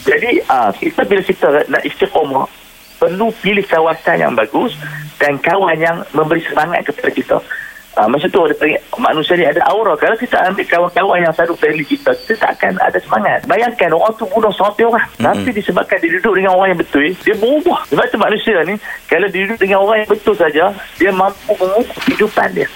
Jadi 0.08 0.32
ah 0.48 0.70
kita 0.72 1.02
bila 1.04 1.22
kita 1.22 1.48
nak 1.68 1.84
istiqamah 1.84 2.48
perlu 2.98 3.32
pilih 3.44 3.66
kawasan 3.68 4.24
yang 4.24 4.34
bagus 4.34 4.76
dan 5.20 5.40
kawan 5.40 5.78
yang 5.80 5.98
memberi 6.12 6.44
semangat 6.44 6.88
kepada 6.88 7.12
kita. 7.12 7.38
Ah, 7.96 8.12
macam 8.12 8.28
tu 8.28 8.44
ada 8.44 8.52
panggil, 8.60 8.76
manusia 9.00 9.40
ni 9.40 9.48
ada 9.48 9.64
aura. 9.72 9.96
Kalau 9.96 10.20
kita 10.20 10.36
ambil 10.52 10.68
kawan-kawan 10.68 11.16
yang 11.24 11.32
selalu 11.32 11.56
friendly 11.56 11.86
kita, 11.88 12.12
kita 12.12 12.36
tak 12.44 12.60
akan 12.60 12.76
ada 12.84 13.00
semangat. 13.00 13.48
Bayangkan 13.48 13.96
orang 13.96 14.12
tu 14.20 14.28
bunuh 14.28 14.52
seratus 14.52 14.84
orang. 14.84 15.08
Mm-hmm. 15.16 15.24
Tapi 15.24 15.50
disebabkan 15.56 15.98
dia 16.04 16.12
duduk 16.20 16.34
dengan 16.36 16.60
orang 16.60 16.76
yang 16.76 16.82
betul, 16.84 17.08
dia 17.24 17.36
berubah. 17.40 17.88
Sebab 17.88 18.06
tu 18.12 18.20
manusia 18.20 18.60
ni, 18.68 18.76
kalau 19.08 19.28
dia 19.32 19.48
duduk 19.48 19.60
dengan 19.64 19.80
orang 19.80 20.04
yang 20.04 20.12
betul 20.12 20.36
saja, 20.36 20.76
dia 21.00 21.12
mampu 21.16 21.56
mengubah 21.56 21.96
kehidupan 22.04 22.48
dia. 22.52 22.68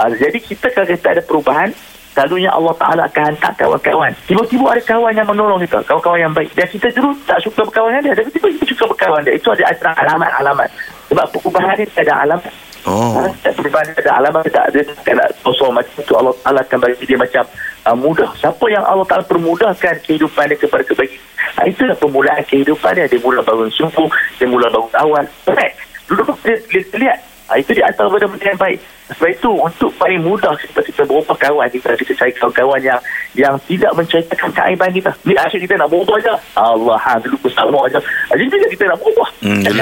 Ah, 0.00 0.08
jadi 0.08 0.38
kita 0.40 0.72
kalau 0.72 0.88
kita 0.88 1.06
ada 1.20 1.20
perubahan, 1.20 1.68
selalunya 2.12 2.50
Allah 2.52 2.74
Ta'ala 2.76 3.02
akan 3.08 3.22
hantar 3.32 3.52
kawan-kawan. 3.56 4.12
Tiba-tiba 4.28 4.64
ada 4.68 4.82
kawan 4.84 5.12
yang 5.16 5.28
menolong 5.28 5.60
kita, 5.64 5.80
kawan-kawan 5.88 6.20
yang 6.20 6.32
baik. 6.36 6.52
Dan 6.52 6.68
kita 6.68 6.88
dulu 6.92 7.16
tak 7.24 7.40
suka 7.40 7.64
berkawan 7.64 7.96
dengan 7.96 8.12
dia, 8.12 8.14
tapi 8.20 8.30
tiba-tiba 8.36 8.64
suka 8.68 8.84
berkawan 8.92 9.20
dia. 9.24 9.32
Itu 9.32 9.48
ada 9.52 9.64
antara 9.72 9.92
alamat-alamat. 10.04 10.68
Sebab 11.08 11.24
perubahan 11.32 11.74
ni 11.80 11.84
tak 11.88 12.04
ada 12.08 12.14
alamat. 12.28 12.52
Oh. 12.82 13.14
Ha, 13.14 13.30
tak 13.46 13.54
berbanding 13.62 13.94
ada 13.94 14.18
alamat 14.18 14.42
tak 14.50 14.74
ada 14.74 14.82
tak 15.06 15.14
nak 15.14 15.30
kosong 15.46 15.70
macam 15.70 16.02
tu 16.02 16.18
Allah 16.18 16.34
Ta'ala 16.42 16.66
akan 16.66 16.78
bagi 16.82 17.06
dia 17.06 17.14
macam 17.14 17.46
uh, 17.86 17.94
mudah 17.94 18.26
siapa 18.34 18.66
yang 18.74 18.82
Allah 18.82 19.06
Ta'ala 19.06 19.22
permudahkan 19.22 20.02
kehidupan 20.02 20.50
dia 20.50 20.58
kepada 20.58 20.82
kebaikan 20.82 21.22
ha, 21.62 21.70
itulah 21.70 21.94
permulaan 21.94 22.42
kehidupan 22.42 22.98
dia 22.98 23.06
dia 23.06 23.22
mula 23.22 23.38
bangun 23.46 23.70
subuh 23.70 24.10
dia 24.34 24.50
mula 24.50 24.66
bangun 24.66 24.90
awal 24.98 25.22
correct 25.46 25.78
dulu 26.10 26.34
dia, 26.42 26.58
dia, 26.66 26.82
dia 26.82 26.98
lihat 27.06 27.18
ha, 27.22 27.31
itu 27.58 27.70
di 27.76 27.82
antara 27.82 28.08
benda-benda 28.08 28.46
yang 28.46 28.60
baik. 28.60 28.78
Sebab 29.12 29.28
itu 29.28 29.50
untuk 29.50 29.90
paling 30.00 30.20
mudah 30.24 30.54
kita, 30.56 30.80
kita 30.80 31.02
berubah 31.04 31.36
kawan 31.36 31.68
kita 31.68 31.92
kita 31.98 32.12
cari 32.16 32.32
kawan-kawan 32.32 32.80
yang 32.80 33.00
yang 33.36 33.54
tidak 33.68 33.92
menceritakan 33.92 34.50
keaiban 34.54 34.90
kita. 34.94 35.10
Ni 35.26 35.34
asyik 35.36 35.68
kita 35.68 35.74
nak 35.76 35.90
berubah 35.92 36.16
je. 36.22 36.34
Allah 36.56 36.98
ha, 36.98 37.18
dulu 37.20 37.36
pun 37.42 37.52
sama 37.52 37.84
je. 37.92 38.00
Ha, 38.00 38.32
jadi 38.38 38.48
bila 38.48 38.66
kita 38.72 38.84
nak 38.88 38.98
berubah. 39.02 39.28
Hmm, 39.44 39.60
tak 39.64 39.74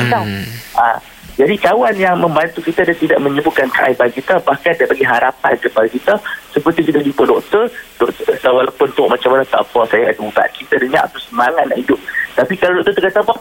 ha, 0.74 0.86
jadi 1.40 1.54
kawan 1.56 1.94
yang 1.96 2.16
membantu 2.20 2.60
kita 2.60 2.84
dia 2.84 2.92
tidak 2.92 3.18
menyebutkan 3.24 3.64
keaiban 3.72 4.12
kita 4.12 4.36
bahkan 4.44 4.76
dia 4.76 4.84
bagi 4.84 5.06
harapan 5.08 5.54
kepada 5.56 5.88
kita. 5.88 6.14
Seperti 6.52 6.80
kita 6.90 7.00
jumpa 7.00 7.22
doktor 7.24 7.64
doktor 7.96 8.36
walaupun 8.52 8.88
tu 8.92 9.08
macam 9.08 9.30
mana 9.32 9.44
tak 9.48 9.62
apa 9.64 9.80
saya 9.88 10.12
ada 10.12 10.20
ubat. 10.20 10.48
Kita 10.52 10.76
dengar 10.76 11.06
tu 11.14 11.18
semangat 11.22 11.64
nak 11.64 11.78
hidup. 11.80 12.00
Tapi 12.34 12.54
kalau 12.60 12.82
doktor 12.82 12.92
tu 12.92 13.02
kata 13.08 13.18
apa 13.24 13.34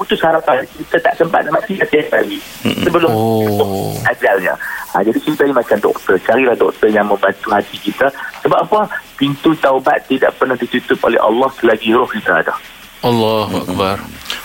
putus 0.00 0.16
harapan 0.24 0.64
kita 0.64 0.96
tak 1.04 1.12
sempat 1.20 1.44
nak 1.44 1.60
mati 1.60 1.76
hati 1.76 2.08
lagi 2.08 2.38
sebelum 2.64 3.12
Oh. 3.12 3.92
ajalnya 4.08 4.56
ha, 4.96 5.04
jadi 5.04 5.18
kita 5.20 5.44
ni 5.44 5.52
macam 5.52 5.76
doktor 5.76 6.16
carilah 6.24 6.56
doktor 6.56 6.88
yang 6.88 7.04
membantu 7.04 7.52
hati 7.52 7.76
kita 7.76 8.08
sebab 8.40 8.64
apa 8.64 8.88
pintu 9.20 9.52
taubat 9.60 10.08
tidak 10.08 10.32
pernah 10.40 10.56
ditutup 10.56 10.96
oleh 11.04 11.20
Allah 11.20 11.52
selagi 11.60 11.92
roh 11.92 12.08
kita 12.08 12.40
ada 12.40 12.56
Allahu 13.00 13.64
Akbar. 13.64 13.96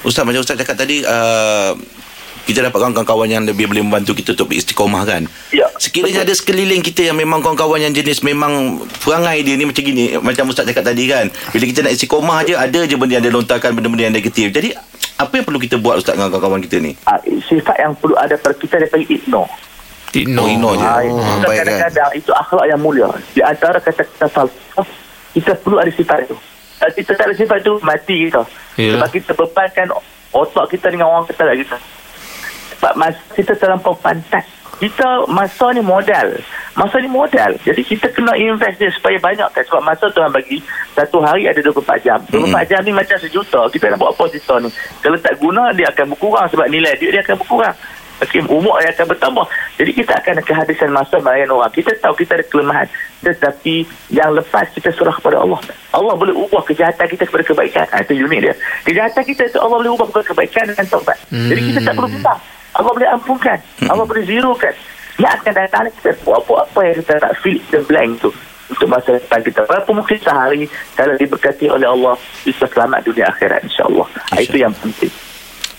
Ustaz 0.08 0.24
macam 0.24 0.40
Ustaz 0.40 0.56
cakap 0.56 0.80
tadi 0.80 1.04
uh, 1.04 1.76
kita 2.46 2.62
dapat 2.62 2.78
kawan-kawan 2.78 3.26
yang 3.26 3.44
lebih 3.44 3.66
boleh 3.66 3.82
membantu 3.82 4.14
kita 4.14 4.38
untuk 4.38 4.54
beristiqomah 4.54 5.04
kan. 5.04 5.26
Ya. 5.50 5.66
Sekiranya 5.82 6.22
ada 6.22 6.32
sekeliling 6.32 6.86
kita 6.86 7.10
yang 7.10 7.18
memang 7.18 7.42
kawan-kawan 7.42 7.82
yang 7.82 7.92
jenis 7.92 8.22
memang 8.22 8.80
perangai 9.02 9.42
dia 9.42 9.58
ni 9.58 9.66
macam 9.66 9.82
gini 9.82 10.14
macam 10.22 10.54
Ustaz 10.54 10.64
cakap 10.70 10.86
tadi 10.88 11.10
kan. 11.10 11.28
Bila 11.52 11.64
kita 11.68 11.84
nak 11.84 11.94
istiqomah 11.98 12.38
je 12.46 12.54
ada 12.56 12.80
je 12.86 12.96
benda 12.96 13.18
yang 13.18 13.26
dia 13.26 13.34
lontarkan 13.34 13.76
benda-benda 13.76 14.08
yang 14.08 14.16
negatif. 14.16 14.54
Jadi 14.54 14.78
apa 15.16 15.32
yang 15.36 15.46
perlu 15.48 15.60
kita 15.60 15.80
buat 15.80 16.00
Ustaz 16.00 16.20
dengan 16.20 16.28
kawan-kawan 16.32 16.60
kita 16.64 16.78
ni? 16.84 16.92
ha, 17.08 17.20
sifat 17.24 17.76
yang 17.80 17.96
perlu 17.96 18.16
ada 18.20 18.36
pada 18.36 18.56
kita 18.56 18.80
dia 18.80 18.90
panggil 18.92 19.16
ignore 19.16 19.48
Tino. 20.16 20.44
Oh, 20.44 20.48
ignore 20.48 20.80
je. 20.80 20.88
Ha, 20.88 20.96
Oh, 21.12 21.44
kita 21.44 21.52
kadang-kadang 21.60 22.12
itu 22.16 22.32
akhlak 22.32 22.66
yang 22.72 22.80
mulia. 22.80 23.12
Di 23.36 23.44
antara 23.44 23.84
kata-kata 23.84 24.32
falsafah, 24.32 24.88
kita 25.36 25.52
perlu 25.60 25.76
ada 25.76 25.92
sifat 25.92 26.24
itu. 26.24 26.36
Kalau 26.80 26.94
kita 26.96 27.12
tak 27.20 27.26
ada 27.28 27.36
sifat 27.36 27.58
itu, 27.60 27.74
mati 27.84 28.16
kita. 28.32 28.42
Yalah. 28.80 28.92
Sebab 28.96 29.10
kita 29.12 29.32
bebankan 29.36 29.88
otak 30.32 30.66
kita 30.72 30.88
dengan 30.88 31.12
orang 31.12 31.28
kata 31.28 31.52
kita. 31.52 31.78
Sebab 32.76 32.94
masa 32.96 33.20
kita 33.36 33.54
terlampau 33.60 33.92
pantas. 34.00 34.48
Kita 34.80 35.28
masa 35.28 35.76
ni 35.76 35.84
modal. 35.84 36.40
Masa 36.76 37.00
ni 37.00 37.08
modal. 37.08 37.56
Jadi 37.64 37.82
kita 37.88 38.12
kena 38.12 38.36
invest 38.36 38.76
dia 38.76 38.92
supaya 38.92 39.16
banyak 39.16 39.48
kan. 39.56 39.64
Sebab 39.64 39.80
masa 39.80 40.12
Tuhan 40.12 40.28
bagi 40.28 40.60
satu 40.92 41.24
hari 41.24 41.48
ada 41.48 41.64
24 41.64 42.04
jam. 42.04 42.20
24 42.28 42.68
jam 42.68 42.80
ni 42.84 42.92
macam 42.92 43.16
sejuta. 43.16 43.64
Kita 43.72 43.96
nak 43.96 43.98
buat 44.04 44.12
apa 44.12 44.28
kita 44.28 44.60
ni. 44.60 44.70
Kalau 45.00 45.18
tak 45.24 45.40
guna 45.40 45.72
dia 45.72 45.88
akan 45.88 46.12
berkurang 46.12 46.48
sebab 46.52 46.68
nilai 46.68 46.92
duit 47.00 47.16
dia 47.16 47.24
akan 47.24 47.40
berkurang. 47.40 47.76
Okay, 48.16 48.40
umur 48.48 48.80
dia 48.80 48.92
akan 48.96 49.08
bertambah. 49.12 49.46
Jadi 49.76 49.92
kita 49.92 50.14
akan 50.20 50.36
kehabisan 50.44 50.92
masa 50.92 51.16
melayan 51.20 51.52
orang. 51.52 51.72
Kita 51.72 51.96
tahu 52.00 52.16
kita 52.16 52.40
ada 52.40 52.46
kelemahan. 52.48 52.88
Tetapi 53.24 53.76
yang 54.12 54.36
lepas 54.36 54.68
kita 54.76 54.92
serah 54.92 55.16
kepada 55.16 55.44
Allah. 55.44 55.60
Allah 55.96 56.16
boleh 56.16 56.36
ubah 56.36 56.64
kejahatan 56.64 57.08
kita 57.08 57.24
kepada 57.28 57.44
kebaikan. 57.44 57.88
Ha, 57.92 58.04
itu 58.04 58.20
unik 58.20 58.40
dia. 58.40 58.54
Kejahatan 58.84 59.24
kita 59.24 59.48
itu 59.48 59.60
Allah 59.64 59.80
boleh 59.80 59.92
ubah 59.96 60.08
kepada 60.12 60.26
kebaikan 60.32 60.64
dengan 60.76 60.86
taubat. 60.92 61.18
Jadi 61.32 61.62
kita 61.72 61.80
tak 61.88 61.94
perlu 61.96 62.12
minta. 62.12 62.36
Allah 62.76 62.92
boleh 62.92 63.10
ampunkan. 63.16 63.58
Allah 63.88 64.06
boleh 64.08 64.24
zerokan. 64.28 64.76
Yang 65.16 65.32
akan 65.42 65.54
datang 65.56 65.84
kita 65.96 66.12
buat 66.28 66.44
apa-apa 66.44 66.80
yang 66.92 66.96
kita 67.00 67.14
nak 67.24 67.34
fill 67.40 67.60
the 67.72 67.80
blank 67.88 68.20
tu 68.20 68.30
untuk 68.68 68.88
masa 68.90 69.16
depan 69.16 69.40
kita. 69.46 69.64
Walaupun 69.64 70.04
mungkin 70.04 70.18
sehari 70.20 70.68
kalau 70.98 71.16
diberkati 71.16 71.72
oleh 71.72 71.88
Allah 71.88 72.20
bisa 72.44 72.66
selamat 72.68 73.00
dunia 73.06 73.30
akhirat 73.30 73.64
insyaAllah. 73.64 74.08
Ha, 74.34 74.44
itu 74.44 74.58
yang 74.60 74.74
penting. 74.76 75.14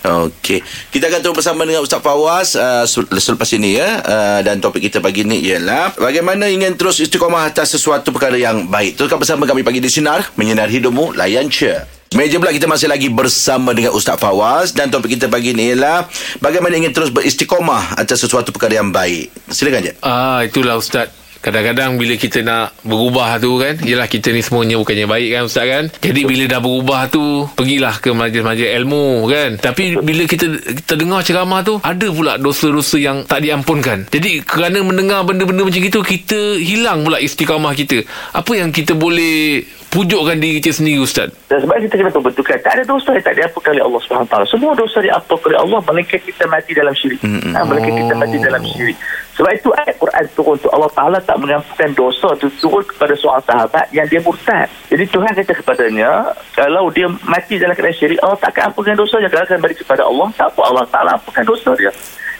Okey. 0.07 0.63
Kita 0.87 1.11
akan 1.11 1.19
terus 1.19 1.35
bersama 1.35 1.67
dengan 1.67 1.83
Ustaz 1.83 1.99
Fawaz 1.99 2.55
uh, 2.55 2.87
se- 2.87 3.19
selepas 3.19 3.49
ini 3.51 3.75
ya. 3.75 3.99
Uh, 4.07 4.39
dan 4.39 4.63
topik 4.63 4.87
kita 4.87 5.03
pagi 5.03 5.27
ini 5.27 5.43
ialah 5.43 5.99
bagaimana 5.99 6.47
ingin 6.47 6.79
terus 6.79 7.03
istiqamah 7.03 7.51
atas 7.51 7.75
sesuatu 7.75 8.15
perkara 8.15 8.39
yang 8.39 8.71
baik. 8.71 8.95
Teruskan 8.95 9.19
bersama 9.19 9.43
kami 9.43 9.67
pagi 9.67 9.83
di 9.83 9.91
sinar 9.91 10.23
menyinari 10.39 10.79
hidupmu 10.79 11.11
layan 11.11 11.51
je. 11.51 11.96
Meja 12.15 12.39
pula 12.39 12.55
kita 12.55 12.71
masih 12.71 12.87
lagi 12.87 13.11
bersama 13.11 13.75
dengan 13.75 13.91
Ustaz 13.91 14.15
Fawaz 14.15 14.71
dan 14.71 14.87
topik 14.87 15.19
kita 15.19 15.27
pagi 15.27 15.51
ini 15.51 15.75
ialah 15.75 16.07
bagaimana 16.39 16.79
ingin 16.79 16.95
terus 16.95 17.11
beristiqamah 17.11 17.99
atas 17.99 18.23
sesuatu 18.23 18.55
perkara 18.55 18.79
yang 18.79 18.95
baik. 18.95 19.27
Silakan 19.51 19.91
je. 19.91 19.93
Ah 19.99 20.39
itulah 20.39 20.79
ustaz. 20.79 21.11
Kadang-kadang 21.39 21.95
bila 21.95 22.13
kita 22.17 22.41
nak 22.41 22.73
berubah 22.81 23.37
tu 23.37 23.61
kan 23.61 23.77
Yelah 23.81 24.09
kita 24.09 24.33
ni 24.33 24.41
semuanya 24.41 24.75
bukannya 24.81 25.05
baik 25.05 25.29
kan 25.33 25.41
Ustaz 25.45 25.65
kan? 25.69 25.83
Jadi 26.01 26.21
bila 26.25 26.43
dah 26.49 26.59
berubah 26.59 27.01
tu 27.07 27.45
Pergilah 27.53 27.95
ke 28.01 28.09
majlis-majlis 28.11 28.69
ilmu 28.83 29.29
kan? 29.29 29.49
Tapi 29.61 29.99
bila 30.01 30.23
kita 30.25 30.47
kita 30.83 30.93
dengar 30.97 31.21
ceramah 31.21 31.61
tu 31.61 31.77
Ada 31.81 32.07
pula 32.09 32.33
dosa-dosa 32.41 32.97
yang 32.97 33.23
tak 33.25 33.45
diampunkan. 33.45 34.09
Jadi 34.09 34.41
kerana 34.41 34.81
mendengar 34.81 35.23
benda-benda 35.23 35.65
macam 35.65 35.81
itu 35.81 35.99
Kita 36.01 36.57
hilang 36.57 37.05
pula 37.05 37.21
istiqamah 37.21 37.73
kita. 37.77 38.01
Apa 38.33 38.57
yang 38.57 38.73
kita 38.73 38.97
boleh 38.97 39.63
pujukkan 39.87 40.37
diri 40.37 40.59
kita 40.59 40.75
sendiri 40.75 40.99
Ustaz? 41.01 41.31
Dan 41.47 41.63
sebab 41.63 41.79
itu 41.79 41.87
kita 41.89 41.95
kena 42.03 42.11
betulkan 42.19 42.57
tak 42.59 42.73
ada 42.75 42.83
dosa 42.83 43.09
yang 43.15 43.25
tak 43.25 43.35
diampunkan 43.39 43.71
oleh 43.77 43.85
Allah 43.87 44.01
SWT 44.03 44.35
semua 44.51 44.71
dosa 44.75 44.97
diampunkan 44.99 45.47
oleh 45.53 45.59
Allah 45.63 45.79
melainkan 45.87 46.19
kita 46.19 46.43
mati 46.45 46.71
dalam 46.75 46.93
syirik. 46.93 47.19
Mm-hmm. 47.23 47.53
ha, 47.55 47.59
melainkan 47.63 47.93
kita 47.95 48.13
mati 48.13 48.37
dalam 48.37 48.61
syirik 48.67 48.97
sebab 49.37 49.53
itu 49.53 49.69
ayat 49.77 49.95
Quran 50.01 50.25
turun 50.33 50.57
tu 50.57 50.65
Allah 50.73 50.89
Ta'ala 50.89 51.21
tak 51.21 51.37
mengampunkan 51.37 51.93
dosa 51.93 52.33
tu 52.41 52.49
turun 52.57 52.81
kepada 52.81 53.13
seorang 53.13 53.45
sahabat 53.45 53.85
yang 53.93 54.09
dia 54.09 54.17
murtad. 54.17 54.65
Jadi 54.89 55.05
Tuhan 55.13 55.29
kata 55.29 55.53
kepadanya 55.61 56.33
kalau 56.57 56.89
dia 56.89 57.05
mati 57.21 57.61
dalam 57.61 57.77
keadaan 57.77 57.93
syirik 57.93 58.17
Allah 58.25 58.33
tak 58.41 58.57
akan 58.57 58.73
ampunkan 58.73 58.97
dosanya. 58.97 59.29
Kalau 59.29 59.45
akan 59.45 59.57
balik 59.61 59.77
kepada 59.77 60.01
Allah 60.09 60.27
tak 60.33 60.49
apa. 60.49 60.61
Allah 60.65 60.85
Ta'ala 60.89 61.09
ampunkan 61.21 61.45
dosa 61.45 61.71
dia. 61.77 61.93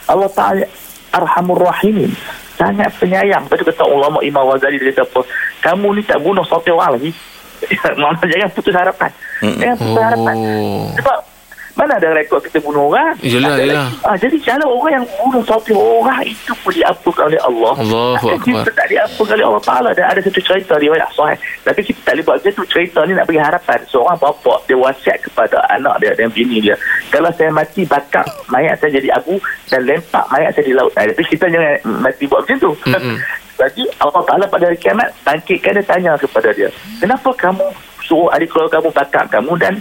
Allah 0.09 0.29
Ta'ala 0.33 0.65
Arhamur 1.13 1.61
Rahimin 1.69 2.09
sangat 2.57 2.89
penyayang. 2.97 3.45
Lepas 3.45 3.61
tu 3.61 3.65
kata 3.69 3.85
ulama 3.85 4.17
Imam 4.25 4.49
Ghazali 4.49 4.81
dia 4.81 4.89
kata 4.89 5.05
apa? 5.05 5.21
Kamu 5.69 5.87
ni 5.93 6.01
tak 6.01 6.17
bunuh 6.25 6.41
satu 6.49 6.73
orang 6.73 6.97
lagi. 6.97 7.13
Jangan 8.33 8.49
putus 8.57 8.73
harapan. 8.73 9.13
Jangan 9.45 9.77
putus 9.77 10.01
harapan. 10.01 10.35
Oh. 10.37 10.89
Sebab 10.97 11.17
mana 11.77 11.93
ada 11.93 12.09
rekod 12.11 12.41
kita 12.41 12.57
bunuh 12.57 12.89
orang? 12.89 13.13
Yelah, 13.19 13.47
Tak 13.47 13.53
ada 13.53 13.63
yelah. 13.63 13.85
lagi. 13.85 13.95
ah, 14.03 14.17
Jadi 14.17 14.37
kalau 14.41 14.67
orang 14.75 14.93
yang 14.93 15.05
bunuh 15.15 15.43
satu 15.43 15.71
orang 15.73 16.19
Itu 16.25 16.51
pun 16.57 16.71
diampunkan 16.71 17.23
oleh 17.27 17.37
Allah. 17.39 17.73
Takkan 17.77 18.33
Akbar. 18.33 18.43
Kita 18.43 18.71
tak 18.73 18.87
diampunkan 18.87 19.33
oleh 19.33 19.45
Allah 19.45 19.63
Ta'ala? 19.63 19.89
Dan 19.91 20.05
ada 20.07 20.19
satu 20.19 20.41
cerita 20.41 20.73
riwayat 20.75 21.09
sahih. 21.11 21.37
Tapi 21.61 21.79
kita 21.81 21.99
tak 22.01 22.11
boleh 22.11 22.25
buat 22.25 22.35
macam 22.35 22.51
tu. 22.51 22.65
Cerita 22.67 22.99
ni 23.03 23.13
nak 23.13 23.25
bagi 23.25 23.37
harapan. 23.39 23.79
Seorang 23.87 24.17
bapa 24.17 24.53
Dia 24.65 24.75
wasiat 24.75 25.17
kepada 25.21 25.57
anak 25.69 25.95
dia 25.97 26.11
Dan 26.13 26.27
bini 26.29 26.57
dia. 26.59 26.75
Kalau 27.07 27.29
saya 27.31 27.47
mati 27.49 27.81
bakar 27.83 28.25
Mayat 28.47 28.75
saya 28.77 28.91
jadi 28.93 29.13
abu 29.13 29.37
Dan 29.65 29.85
lempak 29.85 30.25
mayat 30.27 30.51
saya 30.51 30.65
di 30.65 30.73
laut. 30.73 30.89
Ah, 30.93 31.05
Tapi 31.05 31.23
kita 31.23 31.45
jangan 31.45 31.73
mati 32.01 32.25
buat 32.25 32.41
macam 32.41 32.57
tu. 32.59 32.71
Jadi 33.57 33.89
Allah 33.97 34.21
Ta'ala 34.21 34.45
pada 34.45 34.65
hari 34.65 34.77
kiamat 34.77 35.09
Bangkitkan 35.21 35.73
dia 35.73 35.81
tanya 35.81 36.13
kepada 36.13 36.53
dia 36.53 36.69
Kenapa 36.97 37.33
kamu 37.33 37.65
suruh 37.99 38.29
adik 38.29 38.47
keluarga 38.47 38.77
kamu 38.77 38.89
bakar 38.91 39.25
kamu 39.27 39.57
Dan 39.57 39.73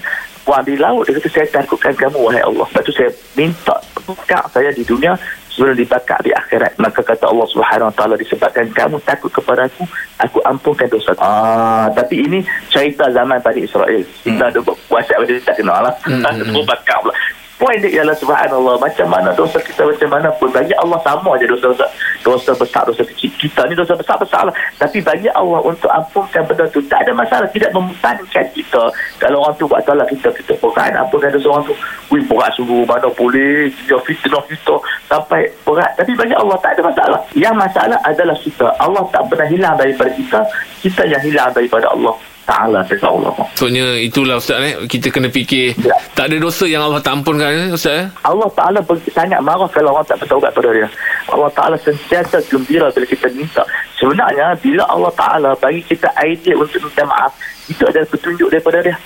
buang 0.47 0.62
di 0.62 0.79
laut. 0.79 1.03
Dia 1.11 1.19
kata 1.19 1.29
saya 1.29 1.47
takutkan 1.50 1.93
kamu 1.99 2.23
wahai 2.23 2.41
Allah. 2.47 2.65
Lepas 2.71 2.83
tu 2.87 2.95
saya 2.95 3.11
minta 3.35 3.75
bakar 4.07 4.47
saya 4.55 4.71
di 4.71 4.87
dunia 4.87 5.19
Sebelum 5.57 5.73
dibakar 5.73 6.21
di 6.21 6.31
akhirat. 6.37 6.76
Maka 6.76 7.00
kata 7.00 7.33
Allah 7.33 7.49
Subhanahu 7.49 7.88
Wa 7.88 7.95
Ta'ala 7.97 8.15
Disebabkan 8.21 8.69
kamu 8.76 9.00
takut 9.09 9.33
kepada 9.33 9.65
aku 9.65 9.88
Aku 10.21 10.38
ampunkan 10.45 10.85
dosa 10.93 11.17
ah, 11.17 11.88
Tapi 11.97 12.29
ini 12.29 12.45
cerita 12.69 13.09
zaman 13.09 13.41
Bani 13.41 13.65
Israel. 13.65 14.05
Kita 14.21 14.53
ada 14.53 14.61
buat 14.61 15.03
dia 15.09 15.41
tak 15.41 15.57
kenal 15.57 15.81
lah. 15.81 15.95
Hmm. 16.05 16.23
Semua 16.45 16.65
bakar 16.69 17.00
pula 17.00 17.15
Poin 17.57 17.81
dia 17.81 17.89
ialah 18.01 18.13
subhanallah 18.13 18.77
Macam 18.77 19.09
mana 19.09 19.33
dosa 19.33 19.57
kita 19.65 19.89
macam 19.89 20.09
mana 20.13 20.29
pun. 20.37 20.53
Bagi 20.53 20.77
Allah 20.77 21.01
sama 21.01 21.41
je 21.41 21.49
dosa-dosa 21.49 21.89
Dosa 22.21 22.53
besar, 22.53 22.85
dosa 22.85 23.01
kecil. 23.07 23.33
Kita 23.39 23.65
ni 23.71 23.73
dosa 23.73 23.97
besar-besar 23.97 24.45
lah. 24.45 24.55
Tapi 24.77 25.01
bagi 25.01 25.31
Allah 25.33 25.65
untuk 25.65 25.89
ampunkan 25.89 26.45
benda 26.45 26.69
tu. 26.69 26.85
Tak 26.85 27.09
ada 27.09 27.17
masalah 27.17 27.49
Tidak 27.49 27.73
membebankan 27.73 28.45
kita. 28.53 28.83
Kalau 29.17 29.41
orang 29.41 29.57
tu 29.57 29.65
buat 29.65 29.81
salah 29.89 30.05
kita 30.05 30.29
Kita 30.37 30.53
berat 30.61 30.93
ampunkan 31.01 31.33
dosa 31.33 31.49
orang 31.49 31.65
tu. 31.65 31.75
Wih 32.13 32.23
berat 32.29 32.53
sungguh 32.61 32.85
Mana 32.85 33.09
boleh? 33.17 33.73
Dia 33.89 33.97
fitnah 34.05 34.45
kita 34.45 34.77
Sampai 35.09 35.49
berat. 35.65 35.97
Tapi 35.97 36.13
bagi 36.13 36.37
Allah 36.37 36.61
tak 36.61 36.77
ada 36.77 36.93
masalah. 36.93 37.21
Yang 37.33 37.57
masalah 37.57 37.99
adalah 38.05 38.37
kita. 38.37 38.69
Allah 38.77 39.05
tak 39.09 39.23
pernah 39.33 39.49
hilang 39.49 39.75
daripada 39.81 40.13
kita 40.13 40.45
Kita 40.85 41.09
yang 41.09 41.25
hilang 41.25 41.49
daripada 41.57 41.89
Allah 41.89 42.36
Ta'ala 42.47 42.81
Allah 43.03 43.35
Maksudnya 43.37 43.99
itulah 43.99 44.38
Ustaz 44.38 44.62
eh 44.62 44.75
Kita 44.87 45.11
kena 45.11 45.29
fikir 45.29 45.75
Ya. 45.83 45.99
Tak 46.15 46.31
ada 46.31 46.37
dosa 46.38 46.65
yang 46.65 46.81
Allah 46.81 47.03
tak 47.03 47.19
ampunkan 47.19 47.50
eh, 47.50 47.69
Ustaz 47.71 47.95
eh 47.97 48.07
Allah 48.23 48.49
Ta'ala 48.49 48.79
sangat 49.11 49.41
marah 49.43 49.67
kalau 49.69 49.93
orang 49.93 50.05
tak 50.05 50.19
bertaubat 50.19 50.50
pada 50.50 50.71
dia. 50.71 50.88
Allah 51.26 51.50
Ta'ala 51.50 51.76
sentiasa 51.76 52.38
gembira 52.47 52.87
bila 52.88 53.05
kita 53.05 53.26
minta. 53.33 53.62
Sebenarnya, 53.97 54.55
bila 54.59 54.83
Allah 54.87 55.12
Ta'ala 55.12 55.50
bagi 55.57 55.83
kita 55.83 56.07
idea 56.21 56.55
untuk 56.55 56.79
minta 56.81 57.03
maaf, 57.03 57.33
itu 57.67 57.83
adalah 57.83 58.07
petunjuk 58.07 58.49
daripada 58.49 58.79
dia. 58.81 58.97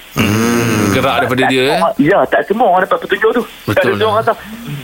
Gerak 0.91 1.17
daripada 1.23 1.43
Tak 1.47 1.51
dia 1.51 1.63
eh 1.63 1.69
semua 1.71 1.87
orang- 1.87 1.97
Ya, 2.03 2.19
tak 2.27 2.41
semua 2.45 2.67
orang 2.67 2.83
dapat 2.83 2.99
petunjuk 3.07 3.31
tu. 3.31 3.43
Betul 3.65 3.93
dia 3.95 4.03
lah. 4.03 4.11
orang 4.11 4.19
kata, 4.21 4.33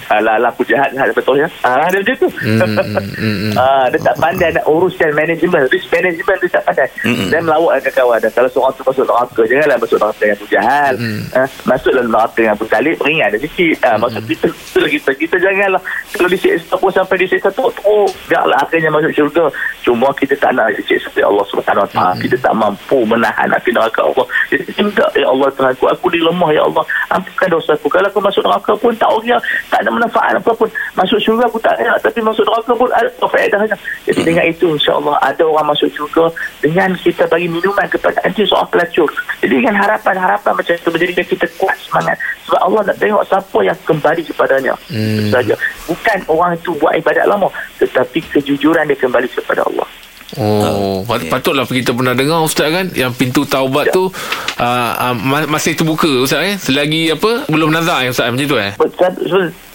Alah 0.06 0.38
aku 0.46 0.62
jahat, 0.62 0.94
jahat 0.94 1.10
betul 1.10 1.34
ya. 1.34 1.48
Ah, 1.66 1.90
dia 1.90 1.98
macam 1.98 2.16
tu. 2.22 2.28
Hmm, 2.38 2.62
hmm, 2.62 3.02
hmm. 3.18 3.54
Ah, 3.66 3.90
dia 3.90 3.98
tak 3.98 4.16
pandai 4.22 4.54
nak 4.54 4.64
uruskan 4.70 5.10
manajemen. 5.16 5.66
Risk 5.66 5.90
management 5.90 6.38
dia 6.46 6.50
tak 6.54 6.64
pandai. 6.70 6.88
Mm-mm. 7.02 7.28
Dan 7.32 7.40
melawak 7.42 7.82
dengan 7.82 7.92
kawan 7.98 8.18
dia. 8.22 8.30
Kalau 8.30 8.50
seorang 8.54 8.72
tu 8.78 8.82
masuk 8.86 9.04
neraka, 9.08 9.40
janganlah 9.50 9.76
masuk 9.82 9.98
neraka 9.98 10.24
yang 10.28 10.38
pujahal. 10.38 10.94
Mm. 10.94 11.20
Ah, 11.34 11.48
masuk 11.66 11.90
dalam 11.90 12.10
neraka 12.14 12.40
yang 12.46 12.56
bertalib, 12.56 12.94
beringat 13.02 13.28
dia 13.34 13.40
sikit. 13.42 13.76
Ah, 13.82 13.96
Maksud 13.98 14.22
kita, 14.30 14.48
kita, 14.52 14.86
kita, 14.86 15.10
kita 15.18 15.36
janganlah. 15.42 15.82
Kalau 16.14 16.28
disiksa 16.30 16.74
pun 16.78 16.90
sampai 16.94 17.16
disiksa 17.18 17.48
tu, 17.50 17.66
oh, 17.66 18.06
biarlah 18.30 18.58
akhirnya 18.62 18.90
masuk 18.94 19.10
syurga. 19.10 19.44
Cuma 19.82 20.14
kita 20.14 20.38
tak 20.38 20.54
nak 20.54 20.70
disiksa 20.78 21.10
oleh 21.18 21.26
Allah 21.26 21.44
SWT. 21.50 21.94
Mm. 21.98 22.18
Kita 22.22 22.36
tak 22.38 22.54
mampu 22.54 22.98
menahan 23.02 23.48
api 23.50 23.70
neraka 23.74 24.06
Allah. 24.06 24.26
Jadi 24.54 24.62
minta, 24.78 25.06
Ya 25.18 25.26
Allah 25.26 25.48
Tuhan 25.50 25.74
aku, 25.74 25.84
aku 25.90 26.06
ni 26.14 26.20
lemah, 26.22 26.50
Ya 26.54 26.62
Allah. 26.62 26.84
Ampunkan 27.10 27.48
dosa 27.50 27.74
aku. 27.74 27.90
Kalau 27.90 28.06
aku 28.06 28.20
masuk 28.22 28.42
neraka 28.46 28.72
pun, 28.78 28.92
tak 28.94 29.10
orang, 29.10 29.42
tak 29.72 29.80
ada 29.82 29.90
manfaat 29.96 30.36
apa 30.36 30.52
pun. 30.52 30.68
Masuk 30.94 31.18
syurga 31.18 31.48
aku 31.48 31.58
tak 31.60 31.76
nak. 31.80 31.98
Tapi 32.04 32.20
masuk 32.20 32.44
neraka 32.44 32.72
pun 32.76 32.88
ada 32.92 33.08
faedahnya. 33.12 33.76
Jadi 34.06 34.20
dengan 34.22 34.44
itu, 34.46 34.66
insyaAllah, 34.76 35.16
ada 35.20 35.42
orang 35.44 35.72
masuk 35.72 35.88
syurga 35.92 36.30
dengan 36.60 36.92
kita 36.96 37.24
bagi 37.26 37.48
minuman 37.48 37.86
kepada 37.88 38.20
anti 38.22 38.44
seorang 38.44 38.68
pelacur. 38.70 39.08
Jadi 39.42 39.54
dengan 39.62 39.74
harapan-harapan 39.80 40.52
macam 40.54 40.74
itu 40.76 40.88
menjadikan 40.92 41.24
kita 41.26 41.46
kuat 41.58 41.76
semangat. 41.82 42.16
Sebab 42.46 42.60
Allah 42.62 42.80
nak 42.92 42.96
tengok 43.02 43.22
siapa 43.26 43.58
yang 43.64 43.78
kembali 43.84 44.22
kepadanya. 44.22 44.74
Hmm. 44.88 45.28
Saja. 45.34 45.54
Bukan 45.90 46.18
orang 46.30 46.52
itu 46.54 46.70
buat 46.78 46.92
ibadat 46.94 47.26
lama. 47.26 47.48
Tetapi 47.82 48.18
kejujuran 48.32 48.86
dia 48.86 48.98
kembali 48.98 49.28
kepada 49.32 49.66
Allah. 49.66 49.88
Oh, 50.36 51.00
pat- 51.08 51.24
patutlah 51.32 51.64
kita 51.64 51.96
pernah 51.96 52.12
dengar 52.12 52.44
Ustaz 52.44 52.68
kan? 52.68 52.86
Yang 52.92 53.12
pintu 53.16 53.48
taubat 53.48 53.88
tu 53.88 54.06
uh, 54.06 54.92
uh, 54.92 55.14
ma- 55.16 55.48
masih 55.48 55.72
terbuka 55.72 56.08
Ustaz 56.20 56.44
eh? 56.44 56.54
Selagi 56.60 57.12
apa 57.12 57.48
belum 57.48 57.72
nazar 57.72 58.04
ya 58.04 58.12
Ustaz 58.12 58.28
macam 58.28 58.44
tu 58.44 58.58
eh? 58.60 58.72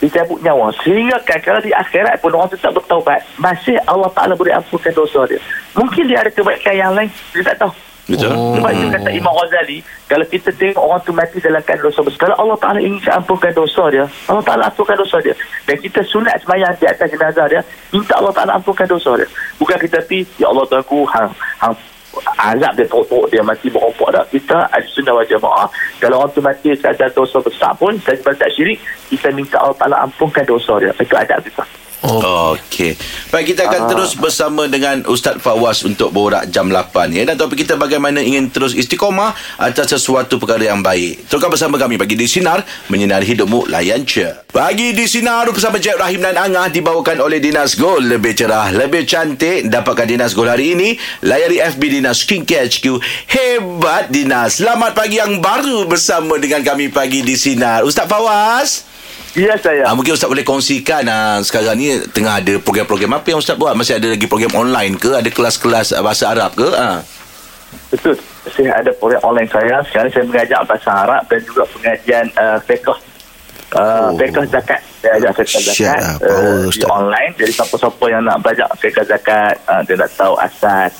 Dicabut 0.02 0.42
nyawa. 0.42 0.74
Sehingga 0.82 1.22
kalau 1.22 1.62
di 1.62 1.70
akhirat 1.70 2.18
pun 2.22 2.34
orang 2.34 2.50
tu 2.50 2.58
tak 2.58 2.74
bertaubat. 2.74 3.22
Masih 3.38 3.78
Allah 3.86 4.10
Ta'ala 4.14 4.34
boleh 4.34 4.54
ampunkan 4.54 4.94
dosa 4.94 5.26
dia. 5.30 5.38
Mungkin 5.78 6.10
dia 6.10 6.22
ada 6.22 6.30
kebaikan 6.34 6.74
yang 6.74 6.92
lain 6.94 7.10
dia 7.34 7.42
tak 7.46 7.58
tahu 7.62 7.74
Betul. 8.10 8.34
Oh. 8.34 8.58
sebab 8.58 8.72
itu 8.74 8.86
kata 8.90 9.10
Imam 9.14 9.34
Ghazali 9.38 9.78
kalau 10.10 10.26
kita 10.26 10.50
tengok 10.58 10.82
orang 10.82 11.02
tu 11.06 11.14
mati 11.14 11.38
dalam 11.38 11.62
keadaan 11.62 11.86
dosa 11.86 12.02
besar 12.02 12.20
kalau 12.26 12.36
Allah 12.42 12.58
Ta'ala 12.58 12.80
ingin 12.82 12.98
ampunkan 13.14 13.54
dosa 13.54 13.84
dia 13.94 14.06
Allah 14.26 14.42
Ta'ala 14.42 14.64
ampunkan 14.74 14.98
dosa 14.98 15.18
dia 15.22 15.36
dan 15.70 15.78
kita 15.78 16.02
sunat 16.10 16.36
semayang 16.42 16.74
di 16.82 16.86
atas 16.90 17.08
jenazah 17.08 17.46
dia 17.46 17.62
minta 17.94 18.14
Allah 18.18 18.34
Ta'ala 18.34 18.52
ampunkan 18.58 18.90
dosa 18.90 19.22
dia. 19.22 19.30
Bukan 19.62 19.78
kita 19.78 20.02
pi 20.10 20.26
Ya 20.42 20.50
Allah 20.50 20.66
Tuhan 20.66 20.82
aku 20.82 21.06
hang, 21.14 21.30
hang 21.62 21.76
azab 22.42 22.74
dia 22.76 22.86
teruk 22.90 23.26
dia 23.32 23.42
mati 23.46 23.72
berompak 23.72 24.10
dah 24.12 24.26
kita 24.28 24.58
ada 24.68 24.88
sunnah 24.92 25.16
wal 25.16 25.28
jamaah 25.30 25.68
kalau 26.02 26.26
orang 26.26 26.32
tu 26.36 26.42
mati 26.44 26.74
ada 26.76 27.08
dosa 27.14 27.40
besar 27.40 27.72
pun 27.78 27.96
tak 28.02 28.50
syirik 28.52 28.82
kita 29.08 29.32
minta 29.32 29.62
Allah 29.62 29.78
Ta'ala 29.78 29.98
ampunkan 30.10 30.44
dosa 30.44 30.82
dia. 30.82 30.92
Itu 30.98 31.16
adab 31.16 31.40
kita 31.46 31.64
oh. 32.04 32.58
Okey. 32.58 32.98
Baik, 33.30 33.56
kita 33.56 33.70
akan 33.70 33.82
Ah. 33.86 33.90
terus 33.90 34.18
bersama 34.18 34.68
dengan 34.68 35.06
Ustaz 35.08 35.40
Fawaz 35.40 35.86
untuk 35.86 36.12
borak 36.12 36.50
jam 36.50 36.68
8 36.68 37.14
ya. 37.14 37.24
Dan 37.24 37.38
topik 37.38 37.64
kita 37.64 37.78
bagaimana 37.78 38.20
ingin 38.20 38.50
terus 38.50 38.74
istiqomah 38.74 39.32
atas 39.56 39.92
sesuatu 39.92 40.36
perkara 40.36 40.68
yang 40.68 40.82
baik. 40.82 41.30
Teruskan 41.30 41.48
bersama 41.48 41.80
kami 41.80 41.96
bagi 41.96 42.18
di 42.18 42.28
Sinar 42.28 42.62
menyinari 42.90 43.24
hidupmu 43.24 43.70
layan 43.70 44.04
je. 44.04 44.28
Bagi 44.52 44.92
di 44.92 45.08
Sinar 45.08 45.48
bersama 45.48 45.80
Jeb 45.80 45.96
Rahim 45.96 46.20
dan 46.20 46.36
Angah 46.36 46.68
dibawakan 46.68 47.24
oleh 47.24 47.40
Dinas 47.40 47.80
Gold 47.80 48.04
lebih 48.04 48.36
cerah, 48.36 48.68
lebih 48.74 49.08
cantik. 49.08 49.72
Dapatkan 49.72 50.06
Dinas 50.06 50.36
Gold 50.36 50.52
hari 50.52 50.76
ini. 50.76 51.00
Layari 51.24 51.64
FB 51.64 51.82
Dinas 51.88 52.20
Skincare 52.20 52.68
HQ. 52.68 53.00
Hebat 53.32 54.12
Dinas. 54.12 54.60
Selamat 54.60 54.92
pagi 54.92 55.24
yang 55.24 55.40
baru 55.40 55.88
bersama 55.88 56.36
dengan 56.36 56.60
kami 56.62 56.92
pagi 56.92 57.24
di 57.24 57.40
Sinar. 57.40 57.88
Ustaz 57.88 58.12
Fawaz. 58.12 58.91
Ya 59.36 59.56
saya 59.60 59.88
Ah, 59.88 59.96
mungkin 59.96 60.16
Ustaz 60.16 60.28
boleh 60.28 60.44
kongsikan 60.44 61.04
ah, 61.08 61.40
sekarang 61.44 61.76
ni 61.80 62.00
tengah 62.12 62.40
ada 62.40 62.54
program-program 62.60 63.22
apa 63.22 63.28
yang 63.32 63.40
Ustaz 63.40 63.56
buat? 63.56 63.76
Masih 63.76 63.98
ada 63.98 64.08
lagi 64.12 64.28
program 64.28 64.52
online 64.56 64.96
ke? 65.00 65.12
Ada 65.16 65.30
kelas-kelas 65.32 65.96
ah, 65.96 66.04
bahasa 66.04 66.32
Arab 66.32 66.52
ke? 66.56 66.68
Ah. 66.72 67.02
Betul. 67.92 68.20
Saya 68.52 68.74
ada 68.74 68.92
program 68.98 69.22
online 69.24 69.48
saya. 69.48 69.80
Sekarang 69.88 70.10
saya 70.12 70.26
mengajar 70.28 70.60
bahasa 70.68 70.90
Arab 70.92 71.24
dan 71.30 71.40
juga 71.46 71.64
pengajian 71.70 72.26
uh, 72.36 72.58
fiqh. 72.66 73.11
Uh, 73.72 74.12
Oh. 74.12 74.20
fiqh 74.20 74.36
zakat. 74.52 74.82
Saya 75.00 75.16
ajar 75.16 75.32
fiqh 75.32 75.64
zakat 75.64 76.02
uh, 76.28 76.68
di 76.68 76.84
online. 76.92 77.32
Jadi 77.40 77.52
siapa-siapa 77.56 78.06
yang 78.12 78.22
nak 78.28 78.44
belajar 78.44 78.68
fiqh 78.76 79.00
zakat, 79.08 79.56
uh, 79.64 79.80
dia 79.88 79.96
nak 79.96 80.12
tahu 80.20 80.36
asas 80.36 80.92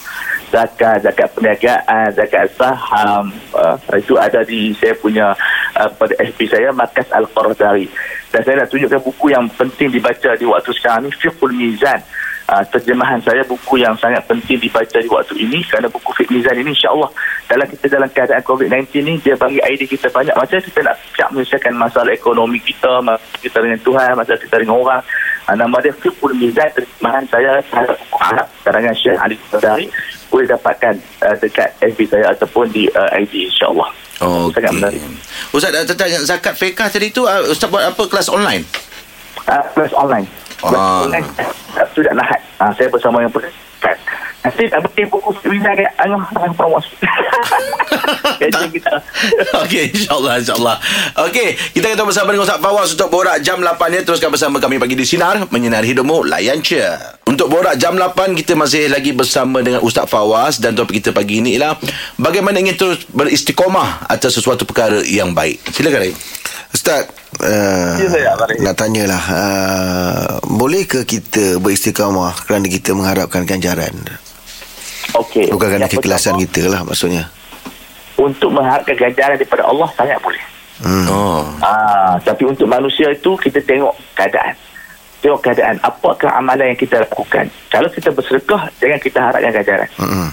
zakat, 0.52 1.00
zakat 1.02 1.28
perniagaan, 1.32 2.12
zakat 2.12 2.52
saham. 2.60 3.32
Uh, 3.56 3.76
itu 3.96 4.20
ada 4.20 4.44
di 4.44 4.76
saya 4.76 4.92
punya 5.00 5.32
uh, 5.80 5.90
pada 5.96 6.14
FB 6.20 6.40
saya, 6.52 6.70
Markas 6.76 7.08
Al-Qaradari. 7.16 7.88
Dan 8.32 8.44
saya 8.44 8.64
nak 8.64 8.70
tunjukkan 8.72 9.02
buku 9.02 9.32
yang 9.32 9.48
penting 9.56 9.88
dibaca 9.92 10.36
di 10.36 10.46
waktu 10.48 10.72
sekarang 10.76 11.08
ni, 11.08 11.12
Fiqhul 11.16 11.56
Mizan. 11.56 12.00
Uh, 12.52 12.64
terjemahan 12.68 13.18
saya 13.24 13.42
buku 13.48 13.80
yang 13.80 13.96
sangat 13.96 14.20
penting 14.28 14.60
dibaca 14.60 15.00
di 15.00 15.08
waktu 15.08 15.36
ini 15.40 15.64
kerana 15.64 15.88
buku 15.88 16.12
Fit 16.20 16.28
Mizan 16.28 16.60
ini 16.60 16.76
insyaAllah 16.76 17.08
dalam 17.48 17.66
kita 17.66 17.88
dalam 17.88 18.12
keadaan 18.12 18.44
COVID-19 18.44 18.92
ni 19.08 19.14
dia 19.24 19.40
bagi 19.40 19.64
idea 19.64 19.88
kita 19.88 20.12
banyak. 20.12 20.36
Macam 20.36 20.60
kita 20.60 20.80
nak 20.84 20.96
siap 21.16 21.30
menyelesaikan 21.32 21.74
masalah 21.80 22.12
ekonomi 22.12 22.60
kita 22.60 23.00
masalah 23.00 23.40
kita 23.40 23.58
dengan 23.64 23.80
Tuhan 23.80 24.12
masalah 24.20 24.40
kita 24.44 24.56
dengan 24.60 24.76
orang. 24.84 25.02
Uh, 25.48 25.56
nama 25.56 25.76
dia 25.80 25.94
Fiqhul 25.96 26.36
Mizan 26.36 26.70
terjemahan 26.76 27.24
saya 27.32 27.64
terhadap 27.72 27.96
buku 27.96 28.18
Arab 28.20 28.48
karangan 28.68 28.94
Syekh 29.00 29.18
Ali 29.18 29.36
Sadari 29.48 29.88
boleh 30.28 30.48
dapatkan 30.48 30.94
uh, 31.24 31.36
dekat 31.40 31.70
FB 31.80 32.00
saya 32.08 32.36
ataupun 32.36 32.68
di 32.70 32.86
uh, 32.92 33.10
ID 33.16 33.48
insyaAllah. 33.48 33.90
Oh, 34.22 34.54
sangat 34.54 34.70
menarik. 34.78 35.02
Ustaz 35.50 35.74
tentang 35.74 36.14
zakat 36.30 36.54
fiqah 36.54 36.94
tadi 36.94 37.10
tu 37.10 37.26
Ustaz 37.26 37.66
buat 37.74 37.82
apa 37.82 38.06
kelas 38.06 38.30
online? 38.30 38.62
uh, 39.48 39.64
kelas 39.74 39.94
online 39.96 40.28
Ah. 40.62 41.10
sudah 41.98 42.14
nahat 42.14 42.42
uh, 42.62 42.72
saya 42.78 42.88
bersama 42.94 43.26
yang 43.26 43.34
berdekat 43.34 43.98
nanti 44.42 44.70
tak 44.70 44.82
betul 44.86 45.06
buku 45.10 45.32
Wina 45.50 45.74
kat 45.74 45.90
Angah 46.02 46.22
Angah 46.38 46.82
kita 48.74 48.94
Okey, 49.62 49.94
insyaAllah, 49.94 50.42
insyaAllah. 50.42 50.78
Okey, 51.30 51.54
kita 51.78 51.94
akan 51.94 52.10
bersama 52.10 52.34
dengan 52.34 52.46
Ustaz 52.50 52.58
Fawaz 52.58 52.90
untuk 52.98 53.10
borak 53.14 53.38
jam 53.46 53.62
8 53.62 53.78
ni. 53.94 54.00
Teruskan 54.02 54.34
bersama 54.34 54.58
kami 54.58 54.82
pagi 54.82 54.98
di 54.98 55.06
Sinar, 55.06 55.46
menyinari 55.54 55.94
hidupmu, 55.94 56.26
layan 56.26 56.58
je. 56.66 56.82
Untuk 57.30 57.54
borak 57.54 57.78
jam 57.78 57.94
8, 57.94 58.34
kita 58.34 58.58
masih 58.58 58.90
lagi 58.90 59.14
bersama 59.14 59.62
dengan 59.62 59.86
Ustaz 59.86 60.10
Fawaz 60.10 60.58
dan 60.58 60.74
topik 60.74 61.00
kita 61.04 61.14
pagi 61.14 61.40
ini 61.44 61.56
ialah 61.56 61.78
bagaimana 62.18 62.58
ingin 62.58 62.76
terus 62.76 63.06
beristiqomah 63.14 64.10
atas 64.10 64.42
sesuatu 64.42 64.66
perkara 64.66 65.06
yang 65.06 65.38
baik. 65.38 65.62
Silakan, 65.70 66.10
Rai. 66.10 66.14
Ustaz 66.72 67.08
uh, 67.44 67.96
Ya, 68.00 68.08
saya. 68.08 68.32
Nak 68.64 68.76
tanyalah 68.76 69.24
uh, 69.28 70.32
Bolehkah 70.48 71.04
kita 71.04 71.60
beristiqamah 71.60 72.48
Kerana 72.48 72.68
kita 72.68 72.96
mengharapkan 72.96 73.44
ganjaran 73.44 73.92
Okey. 75.12 75.52
Bukan 75.52 75.68
kerana 75.68 75.88
Yang 75.88 76.00
kekelasan 76.00 76.40
pertama, 76.40 76.44
kita 76.48 76.62
lah 76.72 76.82
maksudnya 76.88 77.24
Untuk 78.16 78.50
mengharapkan 78.56 78.96
ganjaran 78.96 79.36
daripada 79.36 79.64
Allah 79.68 79.90
sangat 79.98 80.18
boleh. 80.22 80.44
hmm. 80.86 81.08
Oh. 81.10 81.44
Ah, 81.60 82.16
tapi 82.22 82.46
untuk 82.46 82.70
manusia 82.70 83.10
itu 83.10 83.34
kita 83.34 83.58
tengok 83.66 83.98
keadaan. 84.14 84.54
Tengok 85.20 85.42
keadaan. 85.42 85.76
Apakah 85.82 86.30
amalan 86.38 86.70
yang 86.70 86.80
kita 86.80 87.02
lakukan? 87.02 87.50
Kalau 87.74 87.90
kita 87.90 88.14
bersedekah, 88.14 88.70
jangan 88.78 89.00
kita 89.02 89.20
harapkan 89.26 89.52
ganjaran. 89.52 89.90
Hmm. 89.98 90.30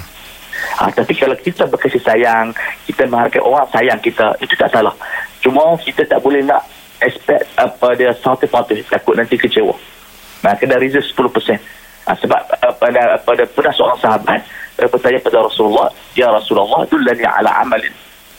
Ha, 0.78 0.90
tapi 0.94 1.12
kalau 1.14 1.34
kita 1.34 1.66
berkasih 1.66 2.02
sayang, 2.02 2.54
kita 2.86 3.06
mengharapkan 3.10 3.42
orang 3.42 3.66
sayang 3.70 3.98
kita, 3.98 4.34
itu 4.38 4.54
tak 4.54 4.70
salah. 4.70 4.94
Cuma 5.42 5.74
kita 5.80 6.06
tak 6.06 6.22
boleh 6.22 6.42
nak 6.42 6.62
expect 7.02 7.46
apa 7.58 7.94
dia 7.94 8.10
party-party, 8.14 8.82
takut 8.86 9.14
nanti 9.14 9.38
kecewa. 9.38 9.74
Maka 10.42 10.62
dah 10.66 10.78
reserve 10.78 11.06
10%. 11.06 11.58
Ha, 12.08 12.16
sebab 12.16 12.40
uh, 12.40 12.74
pada, 12.80 13.20
pada 13.20 13.42
pernah 13.44 13.72
seorang 13.74 13.98
sahabat 14.00 14.40
uh, 14.80 14.88
bertanya 14.88 15.20
pada 15.20 15.44
Rasulullah, 15.44 15.88
Ya 16.16 16.30
Rasulullah, 16.32 16.86
dullani 16.88 17.26
ala 17.26 17.52
amalin. 17.60 17.92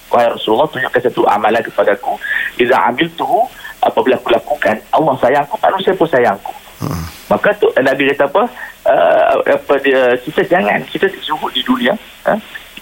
Wahai 0.09 0.25
Rasulullah, 0.33 0.65
tunjukkan 0.73 1.01
satu 1.05 1.21
amalan 1.29 1.61
kepadaku. 1.61 2.17
Iza 2.57 2.73
ambil 2.89 3.05
tuhu, 3.13 3.45
apabila 3.85 4.17
aku 4.17 4.33
lakukan, 4.33 4.75
Allah 4.89 5.13
sayangku, 5.21 5.55
manusia 5.61 5.93
pun 5.93 6.09
sayangku. 6.09 6.53
Hmm. 6.81 7.05
Maka 7.29 7.53
tu 7.61 7.69
Nabi 7.77 8.09
kata 8.09 8.25
apa? 8.25 8.43
Uh, 8.89 9.45
apa 9.45 9.77
dia 9.85 10.17
kita 10.17 10.41
jangan 10.49 10.81
kita 10.89 11.05
zuhud 11.21 11.53
di 11.53 11.61
dunia. 11.61 11.93
Ha? 12.25 12.33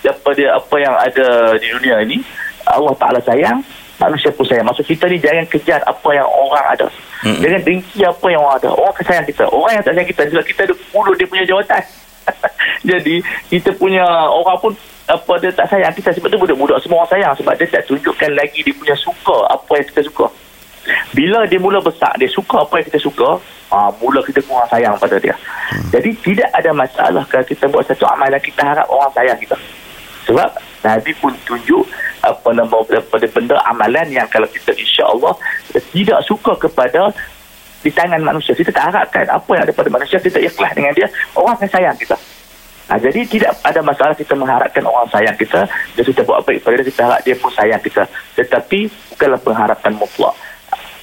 Apa 0.07 0.29
dia 0.31 0.55
apa 0.55 0.75
yang 0.79 0.95
ada 0.95 1.51
di 1.59 1.67
dunia 1.67 1.99
ini 1.99 2.23
Allah 2.63 2.95
Taala 2.95 3.19
sayang 3.19 3.59
manusia 3.97 4.29
pun 4.31 4.45
sayang. 4.45 4.65
Maksud 4.65 4.85
kita 4.85 5.09
ni 5.09 5.17
jangan 5.19 5.45
kejar 5.49 5.81
apa 5.83 6.09
yang 6.13 6.27
orang 6.29 6.65
ada. 6.69 6.87
Mm-mm. 7.25 7.41
Jangan 7.43 7.61
dengki 7.65 7.99
apa 8.05 8.25
yang 8.29 8.41
orang 8.45 8.55
ada. 8.61 8.69
Orang 8.71 8.91
akan 8.93 9.05
sayang 9.05 9.25
kita. 9.27 9.43
Orang 9.49 9.71
yang 9.73 9.83
tak 9.83 9.93
sayang 9.97 10.09
kita 10.09 10.21
sebab 10.31 10.45
kita 10.45 10.61
ada 10.69 10.75
puluh 10.93 11.13
dia 11.17 11.27
punya 11.27 11.45
jawatan. 11.49 11.83
Jadi 12.89 13.15
kita 13.49 13.69
punya 13.75 14.05
orang 14.29 14.57
pun 14.61 14.71
apa 15.07 15.33
dia 15.39 15.51
tak 15.55 15.67
sayang 15.71 15.93
kita 15.95 16.11
sebab 16.13 16.27
tu 16.27 16.39
budak-budak 16.39 16.77
semua 16.83 17.03
orang 17.03 17.11
sayang 17.11 17.33
sebab 17.39 17.53
dia 17.55 17.67
tak 17.71 17.83
tunjukkan 17.87 18.31
lagi 18.35 18.59
dia 18.59 18.75
punya 18.75 18.95
suka 18.95 19.37
apa 19.49 19.71
yang 19.79 19.87
kita 19.91 20.01
suka. 20.07 20.27
Bila 21.11 21.43
dia 21.47 21.59
mula 21.59 21.83
besar 21.83 22.13
dia 22.15 22.29
suka 22.29 22.63
apa 22.63 22.79
yang 22.79 22.87
kita 22.87 22.99
suka, 23.01 23.39
ah 23.73 23.89
mula 23.99 24.23
kita 24.23 24.39
kurang 24.45 24.67
sayang 24.71 24.95
pada 24.95 25.17
dia. 25.19 25.35
Hmm. 25.35 25.87
Jadi 25.91 26.09
tidak 26.23 26.49
ada 26.55 26.71
masalah 26.71 27.23
kalau 27.27 27.45
kita 27.45 27.65
buat 27.67 27.83
satu 27.87 28.07
amalan 28.07 28.39
kita 28.39 28.61
harap 28.63 28.87
orang 28.87 29.11
sayang 29.11 29.37
kita. 29.39 29.55
Sebab 30.27 30.49
Nabi 30.83 31.11
pun 31.17 31.31
tunjuk 31.47 31.87
apa 32.19 32.49
nama 32.51 32.77
daripada 32.87 33.25
benda 33.31 33.55
amalan 33.63 34.07
yang 34.11 34.27
kalau 34.27 34.47
kita 34.51 34.75
insya-Allah 34.75 35.33
tidak 35.95 36.19
suka 36.27 36.55
kepada 36.67 37.15
di 37.79 37.91
tangan 37.93 38.19
manusia. 38.19 38.51
Kita 38.51 38.75
tak 38.75 38.91
harapkan 38.91 39.23
apa 39.31 39.49
yang 39.55 39.63
ada 39.63 39.73
pada 39.73 39.89
manusia. 39.91 40.19
Kita 40.19 40.41
ikhlas 40.43 40.71
dengan 40.75 40.91
dia. 40.91 41.07
Orang 41.37 41.55
akan 41.55 41.69
sayang 41.69 41.95
kita. 41.95 42.19
Ha, 42.87 42.95
jadi 42.95 43.19
tidak 43.27 43.51
ada 43.67 43.83
masalah 43.83 44.15
kita 44.15 44.31
mengharapkan 44.35 44.83
orang 44.87 45.07
sayang 45.11 45.35
kita. 45.35 45.67
Dia 45.95 46.03
kita 46.03 46.23
buat 46.23 46.43
baik 46.47 46.63
pada 46.63 46.83
kita 46.83 47.01
harap 47.03 47.19
dia 47.23 47.35
pun 47.35 47.51
sayang 47.51 47.81
kita. 47.83 48.03
Tetapi 48.35 48.79
bukanlah 49.15 49.39
pengharapan 49.43 49.93
mutlak. 49.95 50.35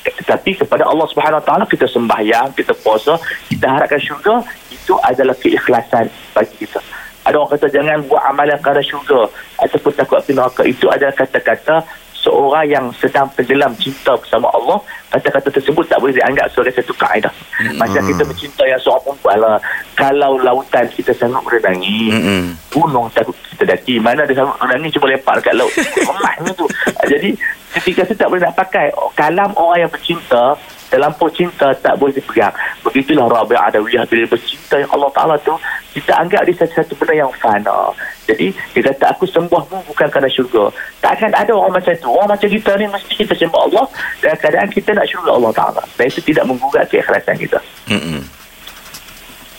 Tetapi 0.04 0.60
kepada 0.60 0.84
Allah 0.84 1.08
Subhanahu 1.08 1.40
Wa 1.40 1.46
Taala 1.48 1.64
kita 1.64 1.88
sembahyang, 1.88 2.52
kita 2.52 2.76
puasa, 2.76 3.16
kita 3.48 3.64
harapkan 3.64 3.96
syurga 3.96 4.44
itu 4.68 4.92
adalah 5.00 5.32
keikhlasan 5.40 6.12
bagi 6.36 6.66
kita. 6.66 6.80
Ada 7.24 7.40
orang 7.40 7.56
kata 7.56 7.66
jangan 7.72 8.04
buat 8.04 8.20
amalan 8.20 8.60
kerana 8.60 8.84
syurga 8.84 9.32
ataupun 9.56 9.92
takut 9.96 10.20
api 10.20 10.32
neraka. 10.36 10.62
Itu 10.68 10.92
adalah 10.92 11.16
kata-kata 11.16 12.03
seorang 12.24 12.66
yang 12.66 12.84
sedang 12.96 13.28
tenggelam 13.36 13.76
cinta 13.76 14.16
bersama 14.16 14.48
Allah. 14.56 14.80
Kata-kata 15.12 15.52
tersebut 15.52 15.84
tak 15.86 16.00
boleh 16.00 16.16
dianggap 16.16 16.48
sebagai 16.50 16.80
satu 16.80 16.96
kaedah. 16.96 17.30
Hmm. 17.60 17.76
Macam 17.76 18.02
kita 18.02 18.22
mencintai 18.24 18.68
yang 18.72 18.80
seorang 18.80 19.04
perempuan 19.04 19.36
lah. 19.38 19.58
Kalau 19.94 20.40
lautan 20.40 20.88
kita 20.90 21.12
sangat 21.14 21.38
merenangi, 21.44 22.10
Mm-mm. 22.10 22.44
gunung 22.72 23.06
takut 23.12 23.36
kita 23.52 23.76
daki. 23.76 24.00
Mana 24.02 24.24
ada 24.24 24.32
sangat 24.34 24.56
merenangi 24.58 24.90
cuma 24.96 25.06
lempar 25.12 25.38
dekat 25.38 25.54
laut. 25.54 25.72
Emaknya 26.10 26.50
tu. 26.56 26.66
Jadi 27.06 27.30
ketika 27.78 28.02
kita 28.08 28.26
tak 28.26 28.28
boleh 28.32 28.42
nak 28.42 28.56
pakai 28.56 28.90
kalam 29.14 29.50
orang 29.54 29.86
yang 29.86 29.92
bercinta 29.92 30.58
terlampau 30.94 31.26
cinta 31.26 31.74
tak 31.74 31.98
boleh 31.98 32.14
dipegang. 32.14 32.54
Begitulah 32.86 33.26
Rabi' 33.26 33.58
Adawiyah 33.58 34.06
bila 34.06 34.30
bercinta 34.30 34.78
yang 34.78 34.90
Allah 34.94 35.10
Ta'ala 35.10 35.34
tu 35.42 35.50
kita 35.94 36.12
anggap 36.12 36.42
dia 36.42 36.54
satu-satu 36.58 36.98
benda 36.98 37.14
yang 37.16 37.30
fana. 37.38 37.94
Jadi 38.26 38.50
dia 38.50 38.82
kata 38.82 39.14
aku 39.14 39.24
sembahmu 39.24 39.86
bukan 39.86 40.06
kerana 40.10 40.26
syurga. 40.26 40.66
Tak 40.98 41.14
akan 41.16 41.30
ada 41.32 41.52
orang 41.54 41.72
macam 41.72 41.94
tu. 41.94 42.08
Orang 42.08 42.28
macam 42.28 42.48
kita 42.50 42.70
ni 42.74 42.86
mesti 42.86 43.12
kita 43.14 43.32
sembah 43.32 43.62
Allah 43.64 43.84
dalam 44.18 44.36
keadaan 44.36 44.68
kita 44.68 44.90
nak 44.90 45.06
syurga 45.06 45.30
Allah 45.32 45.52
Ta'ala. 45.54 45.82
Dan 45.94 46.04
itu 46.10 46.20
tidak 46.20 46.44
menggugat 46.44 46.90
keikhlasan 46.90 47.38
kita. 47.38 47.58
Mm-mm. 47.86 48.20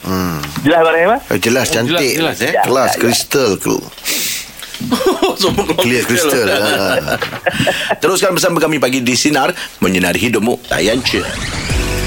Hmm. 0.03 0.37
Jelas 0.61 0.79
Abang 0.79 0.93
Rahim? 0.93 1.11
Eh, 1.17 1.39
jelas, 1.39 1.65
Oh, 1.65 1.73
cantik. 1.73 1.97
jelas, 2.13 2.37
jelas, 2.37 2.37
eh. 2.43 2.53
Kelas, 2.61 2.89
Ya, 2.89 2.93
ya. 2.93 3.01
kristal. 3.01 3.51
Keluar 3.57 3.79
Clear 5.79 6.03
kristal. 6.03 6.35
crystal. 6.35 6.49
ha. 6.51 7.15
Teruskan 8.03 8.35
bersama 8.35 8.59
kami 8.59 8.75
pagi 8.75 8.99
di 8.99 9.15
Sinar 9.15 9.49
Menyinari 9.79 10.19
hidupmu 10.19 10.67
Layan 10.67 10.99
je 11.01 11.23